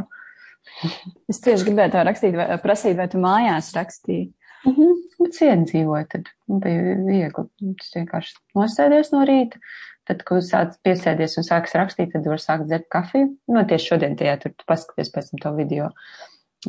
Es 1.30 1.42
tieši 1.44 1.68
gribēju 1.68 1.92
tev 1.98 2.06
rakstīt, 2.08 2.38
vai, 2.38 2.48
prasīt, 2.64 2.96
vai 2.96 3.10
tu 3.12 3.20
mājās 3.20 3.74
rakstīji. 3.76 4.32
Mm 4.64 4.76
-hmm. 4.78 4.98
Bet 5.20 5.36
cienu 5.36 5.66
dzīvoju, 5.66 6.08
tad 6.10 6.32
bija 6.48 6.98
viegli. 7.04 7.46
Tas 7.82 7.96
vienkārši 7.96 8.36
nosēdies 8.56 9.12
no 9.12 9.26
rīta. 9.28 9.60
Tad, 10.08 10.24
kad 10.26 10.46
sāc 10.46 10.78
piesēdies 10.86 11.38
un 11.38 11.46
sāks 11.46 11.76
rakstīt, 11.78 12.12
tad 12.14 12.26
var 12.26 12.42
sākt 12.42 12.70
dzert 12.70 12.88
kafiju. 12.90 13.36
Nu, 13.48 13.66
tieši 13.68 13.94
šodien 13.94 14.16
tajā 14.18 14.38
tur 14.42 14.56
paskaties 14.68 15.12
pēc 15.14 15.30
tam 15.32 15.44
to 15.44 15.52
video. 15.60 15.90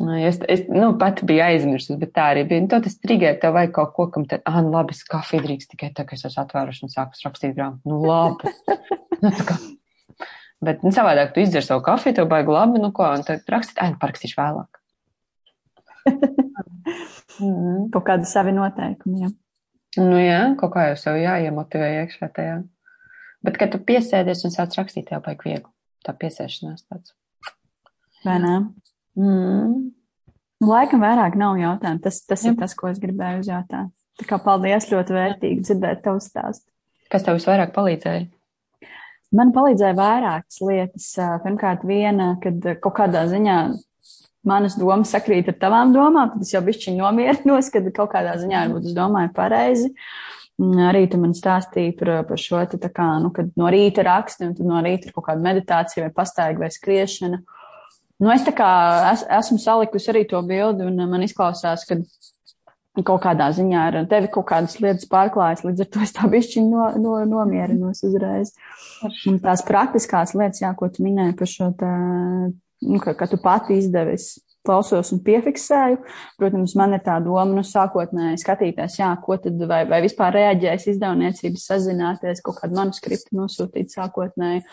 Es, 0.01 0.39
es 0.49 0.63
nu, 0.73 0.87
pat 0.97 1.19
biju 1.21 1.43
aizmirsus, 1.45 1.99
bet 2.01 2.15
tā 2.15 2.31
arī 2.31 2.47
bija. 2.49 2.63
Nu, 2.65 2.69
tas 2.81 2.95
trigē, 2.97 3.35
tev 3.41 3.53
vajag 3.53 3.75
kaut 3.75 3.91
ko, 3.93 4.07
kam 4.15 4.23
te, 4.25 4.39
ah, 4.49 4.57
nu 4.65 4.73
labi, 4.73 4.95
es 4.97 5.05
kafiju 5.05 5.43
drīkst 5.43 5.69
tikai 5.69 5.91
tā, 5.93 6.05
ka 6.09 6.17
es 6.17 6.25
esmu 6.25 6.41
atvēruši 6.41 6.87
un 6.87 6.93
sākus 6.93 7.21
rakstīt 7.27 7.53
grāmatu. 7.53 7.85
Nu, 7.91 7.99
labi. 8.01 8.49
nu, 9.23 9.33
kā. 9.45 9.59
Bet, 10.65 10.81
nu, 10.81 10.89
savādāk 10.95 11.35
tu 11.35 11.43
izdzer 11.43 11.65
savu 11.65 11.85
kafiju, 11.85 12.17
tev 12.17 12.31
baigi 12.31 12.55
labi, 12.55 12.81
nu, 12.81 12.89
ko, 12.95 13.05
un 13.05 13.21
tad 13.27 13.45
rakstīt, 13.53 13.77
ai, 13.83 13.93
nu, 13.93 14.01
parakstīšu 14.01 14.39
vēlāk. 14.39 14.81
mm. 17.43 17.89
Kaut 17.93 18.07
kādi 18.09 18.29
savi 18.29 18.55
noteikumi, 18.57 19.27
jā. 19.27 19.33
Nu, 20.01 20.17
jā, 20.17 20.41
kaut 20.57 20.73
kā 20.73 20.87
jau 20.89 20.97
sev 20.97 21.19
jāiemotivē 21.21 21.91
iekšā 21.99 22.33
tajā. 22.33 22.61
Bet, 23.45 23.59
kad 23.61 23.75
tu 23.75 23.77
piesēdies 23.83 24.41
un 24.47 24.55
sāc 24.55 24.73
rakstīt, 24.79 25.11
tev 25.11 25.21
baigi 25.27 25.51
viegli. 25.51 25.69
Tā 26.03 26.15
piesēšanās 26.17 26.87
tāds. 26.87 27.13
Vai 28.23 28.39
ne? 28.41 28.55
Mm. 29.19 29.91
Laikam 30.63 31.03
vairāk 31.03 31.35
nav 31.39 31.57
jautājumu. 31.59 32.01
Tas, 32.03 32.21
tas 32.27 32.45
ir 32.47 32.55
tas, 32.59 32.75
ko 32.77 32.89
es 32.91 33.01
gribēju 33.03 33.43
uzjautāt. 33.43 33.91
Tā 34.21 34.27
kā 34.29 34.37
paldies, 34.41 34.87
ļoti 34.91 35.15
vērtīgi 35.15 35.65
dzirdēt 35.65 36.03
tavu 36.05 36.21
stāstu. 36.23 36.69
Kas 37.11 37.25
tev 37.25 37.37
visvairāk 37.39 37.73
palīdzēja? 37.75 38.27
Man 39.33 39.49
palīdzēja 39.53 39.95
vairākas 39.97 40.61
lietas. 40.61 41.07
Pirmkārt, 41.43 41.83
viena, 41.89 42.35
kad 42.41 42.61
kaut 42.83 42.95
kādā 42.99 43.25
ziņā 43.31 43.57
manas 44.47 44.77
domas 44.77 45.13
sakrīt 45.15 45.49
ar 45.49 45.57
tavām 45.59 45.93
domām, 45.95 46.33
tad 46.33 46.45
es 46.45 46.53
jau 46.53 46.61
bišķiņ 46.65 46.99
nomierinos, 46.99 47.71
kad 47.73 47.89
kaut 47.95 48.11
kādā 48.13 48.35
ziņā 48.41 48.67
varbūt 48.67 48.91
es 48.91 48.95
domāju 48.97 49.33
pareizi. 49.35 49.89
Arī 50.61 51.07
tu 51.09 51.17
man 51.17 51.33
stāstīji 51.33 51.95
par, 51.97 52.11
par 52.29 52.39
šo, 52.39 52.61
te, 52.69 52.77
kā, 52.93 53.07
nu, 53.23 53.31
kad 53.33 53.49
no 53.57 53.71
rīta 53.73 54.05
raksti 54.05 54.45
un 54.51 54.53
tad 54.57 54.69
no 54.69 54.83
rīta 54.85 55.09
ir 55.09 55.15
kaut 55.15 55.25
kāda 55.31 55.41
meditācija 55.41 56.05
vai 56.05 56.13
pastaiga 56.13 56.61
vai 56.61 56.69
skriešana. 56.73 57.41
Nu, 58.23 58.31
es 58.31 58.45
tā 58.45 58.53
kā 58.55 58.69
es, 59.11 59.25
esmu 59.41 59.59
salikusi 59.59 60.11
arī 60.13 60.23
to 60.29 60.39
bildi 60.47 60.85
un 60.87 61.01
man 61.11 61.25
izklausās, 61.25 61.83
ka 61.89 61.97
kaut 63.01 63.23
kādā 63.25 63.49
ziņā 63.57 63.83
ar 63.89 63.97
tevi 64.09 64.29
kaut 64.31 64.45
kādas 64.51 64.77
lietas 64.79 65.09
pārklājas, 65.09 65.63
līdz 65.65 65.83
ar 65.83 65.89
to 65.91 66.03
es 66.05 66.13
tā 66.15 66.29
bišķiņ 66.29 66.69
no, 66.69 66.85
no, 67.01 67.15
nomierinos 67.27 68.03
uzreiz. 68.05 68.53
Un 69.29 69.41
tās 69.43 69.65
praktiskās 69.65 70.35
lietas, 70.37 70.61
jā, 70.61 70.71
ko 70.77 70.91
tu 70.93 71.03
minēji 71.05 71.35
par 71.39 71.49
šo 71.49 71.71
tā, 71.79 71.93
nu, 72.85 73.01
ka, 73.03 73.15
ka 73.17 73.27
tu 73.31 73.41
pati 73.41 73.81
izdevis 73.81 74.35
klausos 74.65 75.11
un 75.13 75.21
piefiksēju. 75.25 75.99
Protams, 76.39 76.75
man 76.79 76.95
ir 76.97 77.03
tā 77.05 77.19
doma, 77.23 77.45
nu, 77.51 77.65
sākotnēji 77.67 78.41
skatīties, 78.41 78.97
jā, 79.01 79.11
ko 79.23 79.37
tad, 79.41 79.59
vai, 79.69 79.83
vai 79.89 80.01
vispār 80.05 80.35
reaģēs 80.37 80.89
izdevniecības 80.95 81.67
sazināties, 81.69 82.43
kaut 82.45 82.61
kādu 82.61 82.79
manuskriptu 82.79 83.37
nosūtīt 83.39 83.93
sākotnēji, 83.95 84.65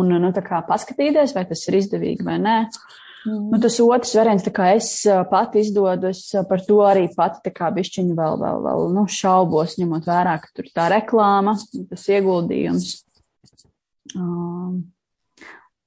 un, 0.00 0.12
nu, 0.20 0.34
tā 0.34 0.44
kā 0.44 0.62
paskatīties, 0.68 1.36
vai 1.36 1.46
tas 1.50 1.64
ir 1.68 1.80
izdevīgi 1.82 2.26
vai 2.26 2.38
nē. 2.42 2.58
Mm. 3.24 3.44
Nu, 3.54 3.58
tas 3.60 3.78
otrs 3.80 4.12
variants, 4.18 4.48
kā 4.52 4.74
es 4.76 4.90
pati 5.30 5.62
izdodu, 5.64 6.10
es 6.12 6.26
par 6.48 6.60
to 6.64 6.82
arī 6.84 7.06
pati 7.14 7.40
tā 7.46 7.54
kā 7.56 7.70
bišķiņu 7.72 8.16
vēl, 8.18 8.36
vēl, 8.40 8.64
vēl, 8.66 8.88
nu, 8.96 9.06
šaubos, 9.08 9.78
ņemot 9.80 10.08
vērā, 10.08 10.36
ka 10.42 10.52
tur 10.56 10.68
tā 10.76 10.90
reklāma, 10.92 11.56
tas 11.88 12.04
ieguldījums. 12.12 12.98
Um, 14.14 14.82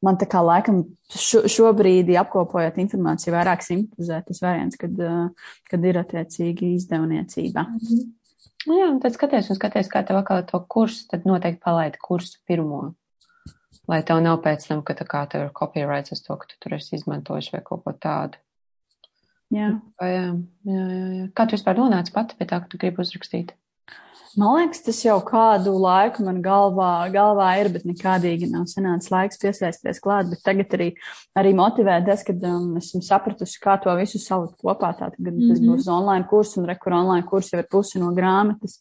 man 0.05 0.19
tā 0.21 0.27
kā 0.29 0.43
laikam 0.45 0.83
šo, 1.09 1.45
šobrīd, 1.49 2.11
apkopojot 2.21 2.77
informāciju, 2.83 3.33
vairāk 3.33 3.65
simpatizē 3.65 4.21
tas 4.27 4.43
variants, 4.43 4.77
kad, 4.79 5.01
kad 5.69 5.89
ir 5.89 6.01
attiecīgi 6.03 6.75
izdevniecība. 6.77 7.65
-hmm. 7.71 8.13
Nu 8.67 8.75
jā, 8.75 8.87
un 8.91 8.97
tad 8.99 9.15
skaties, 9.15 9.47
un 9.51 9.55
skaties, 9.59 9.87
kā 9.91 10.01
tev 10.03 10.19
atkal 10.19 10.41
to 10.47 10.59
kursu, 10.67 11.05
tad 11.11 11.27
noteikti 11.29 11.61
palaidi 11.63 12.01
kursu 12.03 12.41
pirmo. 12.47 12.81
Lai 13.87 14.01
tev 14.03 14.19
nav 14.23 14.41
pēc 14.43 14.65
tam, 14.67 14.81
ka 14.83 14.95
tā 14.97 15.05
kā 15.07 15.21
tev 15.31 15.45
ir 15.45 15.53
copyrights 15.55 16.11
uz 16.11 16.23
to, 16.25 16.35
ka 16.35 16.49
tu 16.49 16.57
tur 16.59 16.75
esi 16.75 16.97
izmantojuši 16.97 17.53
vai 17.53 17.61
kaut 17.63 17.85
ko 17.85 17.93
tādu. 17.93 18.41
Jā. 19.55 19.69
Vai, 20.01 20.09
jā, 20.11 20.25
jā, 20.67 20.87
jā. 20.89 21.27
Kā 21.37 21.45
tu 21.47 21.55
vispār 21.55 21.79
nonāci 21.79 22.11
pati 22.15 22.35
pie 22.35 22.49
tā, 22.49 22.59
ka 22.59 22.67
tu 22.67 22.79
gribi 22.81 22.99
uzrakstīt? 22.99 23.53
Man 24.37 24.53
liekas, 24.53 24.83
tas 24.85 24.99
jau 25.01 25.15
kādu 25.25 25.71
laiku 25.81 26.21
man 26.21 26.43
galvā, 26.45 27.07
galvā 27.09 27.47
ir, 27.57 27.71
bet 27.73 27.87
nekādīgi 27.89 28.51
nav 28.51 28.67
sanācis 28.69 29.09
laiks 29.09 29.39
piesaisties 29.41 30.01
klāt. 30.03 30.29
Bet 30.29 30.43
tagad 30.45 30.75
arī, 30.77 30.91
arī 31.39 31.55
motivē 31.57 31.95
tas, 32.05 32.21
ka 32.25 32.35
um, 32.45 32.75
esmu 32.77 33.01
sapratusi, 33.05 33.57
kā 33.63 33.79
to 33.81 33.95
visu 33.97 34.21
salikt 34.21 34.59
kopā. 34.61 34.91
Tātad, 34.97 35.17
kad 35.17 35.33
mm 35.33 35.39
-hmm. 35.39 35.49
tas 35.49 35.59
mhm. 35.61 35.71
būs 35.71 35.89
online 35.89 36.27
kurs 36.29 36.57
un 36.57 36.65
rekur 36.69 36.93
online 36.93 37.25
kurs 37.25 37.49
jau 37.53 37.59
ir 37.59 37.67
pusi 37.71 37.99
no 37.99 38.11
grāmatas. 38.13 38.77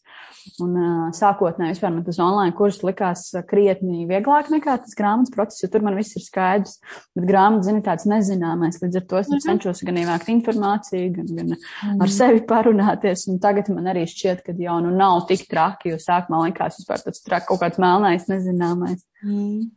Un 0.61 0.77
uh, 0.77 1.09
sākotnēji 1.11 1.73
vispār 1.73 1.93
man 1.93 2.03
tas 2.03 2.19
online 2.19 2.55
kurs 2.55 2.83
likās 2.83 3.33
krietni 3.49 4.05
vieglāk 4.07 4.49
nekā 4.53 4.77
tas 4.77 4.95
grāmatas 4.95 5.33
process, 5.33 5.63
jo 5.63 5.69
tur 5.69 5.81
man 5.81 5.95
viss 5.95 6.15
ir 6.15 6.21
skaidrs. 6.21 6.77
Bet 7.15 7.25
grāmata, 7.25 7.63
zini, 7.63 7.81
tāds 7.81 8.05
nezināmais. 8.05 8.79
Līdz 8.81 8.95
ar 8.95 9.05
to 9.09 9.17
es 9.17 9.27
mm 9.27 9.33
-hmm. 9.33 9.45
cenšos 9.47 9.83
gan 9.83 9.97
ievākt 9.97 10.29
informāciju, 10.29 11.15
gan, 11.15 11.25
gan 11.25 11.45
mm 11.45 11.53
-hmm. 11.53 12.01
ar 12.01 12.09
sevi 12.09 12.41
parunāties. 12.41 13.27
Un 13.27 13.39
tagad 13.39 13.69
man 13.69 13.85
arī 13.85 14.05
šķiet, 14.05 14.43
ka 14.45 14.53
jau 14.53 14.79
nu 14.81 14.91
nav 14.91 15.26
tik 15.29 15.45
traki, 15.51 15.93
jo 15.93 15.99
sākumā 16.01 16.43
likās 16.47 16.79
vispār 16.79 17.03
tāds 17.05 17.23
traki, 17.25 17.47
kaut 17.49 17.61
kāds 17.63 17.81
melnais, 17.81 18.27
nezināmais. 18.31 19.03
Mm. 19.23 19.69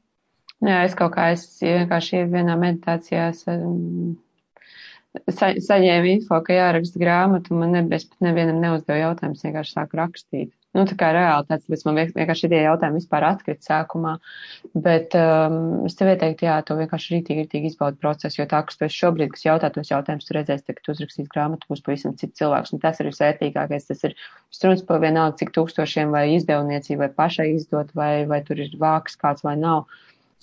Jā, 0.60 0.82
es 0.84 0.96
kaut 0.96 1.14
kā, 1.14 1.30
es 1.32 1.46
vienkārši 1.62 2.26
vienā 2.28 2.56
meditācijā 2.60 3.30
um, 3.54 4.18
sa, 5.32 5.54
saņēmu 5.56 6.10
info, 6.16 6.40
ka 6.44 6.56
jāraksta 6.56 7.00
grāmatu, 7.00 7.54
un 7.54 7.64
man 7.64 7.76
ne, 7.76 7.84
es 7.96 8.04
pat 8.08 8.26
nevienam 8.28 8.60
neuzdevu 8.62 9.00
jautājumus, 9.00 9.44
vienkārši 9.46 9.76
sāku 9.76 10.00
rakstīt. 10.00 10.52
Nu, 10.70 10.84
tā 10.86 10.94
kā 10.94 11.08
reāli 11.10 11.48
tāds, 11.48 11.64
līdz 11.66 11.82
man 11.88 11.96
vienkārši 11.98 12.48
tie 12.52 12.60
jautājumi 12.62 13.00
vispār 13.00 13.24
atkrita 13.26 13.66
sākumā, 13.66 14.12
bet 14.84 15.16
um, 15.18 15.56
es 15.88 15.96
tev 15.98 16.12
ieteiktu, 16.12 16.46
jā, 16.46 16.60
to 16.66 16.76
vienkārši 16.78 17.16
rītīgi, 17.16 17.42
rītīgi 17.42 17.72
izbaudu 17.72 17.98
procesu, 17.98 18.38
jo 18.38 18.46
tā, 18.52 18.60
kas 18.68 18.78
tu 18.78 18.86
esi 18.86 19.00
šobrīd, 19.02 19.32
kas 19.34 19.42
jautā 19.48 19.72
tos 19.74 19.90
jautājumus, 19.90 20.28
tu 20.28 20.36
redzēsi, 20.38 20.68
ka 20.70 20.86
tu 20.86 20.94
uzrakstīs 20.94 21.32
grāmatu, 21.34 21.66
būs 21.72 21.82
pavisam 21.88 22.14
cits 22.20 22.38
cilvēks, 22.38 22.70
un 22.76 22.84
tas 22.86 23.02
ir 23.02 23.10
visvērtīgākais, 23.10 23.90
tas 23.90 24.06
ir 24.06 24.16
struns 24.54 24.86
par 24.86 25.02
vienalga, 25.02 25.40
cik 25.42 25.50
tūkstošiem 25.58 26.14
vai 26.14 26.24
izdevniecība, 26.36 27.08
vai 27.08 27.12
pašai 27.18 27.50
izdot, 27.56 27.90
vai, 27.98 28.12
vai 28.30 28.38
tur 28.46 28.62
ir 28.62 28.78
vāks 28.78 29.18
kāds 29.18 29.42
vai 29.42 29.58
nav. 29.58 29.88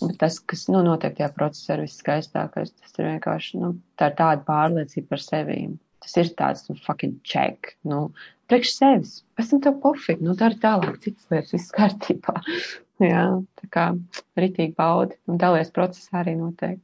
Bet 0.03 0.19
tas, 0.21 0.41
kas, 0.43 0.67
nu, 0.67 0.83
notiek 0.85 1.15
tajā 1.15 1.31
procesā, 1.39 1.77
ir 1.79 1.87
viskaistākais, 1.87 2.75
tas 2.75 2.99
ir 2.99 3.13
vienkārši, 3.13 3.63
nu, 3.63 3.77
tā 3.97 4.11
tāda 4.11 4.43
pārliecība 4.45 5.15
par 5.15 5.23
sevīm. 5.23 5.77
Tas 6.03 6.13
ir 6.19 6.35
tāds, 6.37 6.67
nu, 6.69 6.75
fucking 6.83 7.15
check, 7.25 7.71
nu, 7.87 8.09
priekš 8.49 8.73
sevis. 8.75 9.13
Pēc 9.37 9.53
tam 9.53 9.63
tev 9.63 9.79
pofīgi, 9.83 10.25
nu, 10.25 10.35
dari 10.39 10.59
tālāk, 10.61 10.99
citas 11.03 11.29
lietas, 11.31 11.53
viss 11.55 11.73
kārtībā. 11.75 12.39
Jā, 13.11 13.23
tā 13.61 13.71
kā 13.73 13.87
ritīgi 14.39 14.73
baudi 14.77 15.17
un 15.29 15.39
dalies 15.41 15.69
procesā 15.73 16.23
arī 16.23 16.37
noteikti. 16.39 16.83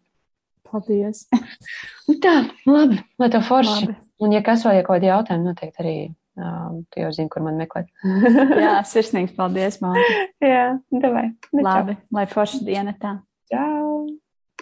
Paldies. 0.70 1.28
Nu 2.08 2.18
tā, 2.20 2.34
labi, 2.68 2.98
lai 3.22 3.30
tev 3.32 3.46
forši. 3.48 3.88
Labi. 3.88 3.96
Un, 4.24 4.34
ja 4.36 4.42
kas 4.44 4.66
vēl, 4.66 4.78
ja 4.78 4.84
kaut 4.84 4.98
kādi 4.98 5.08
jautājumi, 5.08 5.48
noteikti 5.48 5.82
arī 5.84 5.96
um, 6.36 6.82
tu 6.92 7.02
jau 7.04 7.12
zini, 7.16 7.30
kur 7.32 7.46
man 7.46 7.60
meklēt. 7.60 7.88
Jā, 8.64 8.76
sirsnīgs 8.88 9.36
paldies, 9.38 9.80
māte. 9.84 10.04
Jā, 10.44 10.68
davai. 10.92 11.30
Labi, 11.56 11.98
lai 12.14 12.28
forši 12.32 12.64
diena 12.68 12.96
tā. 13.00 13.18
Čau. 13.52 13.83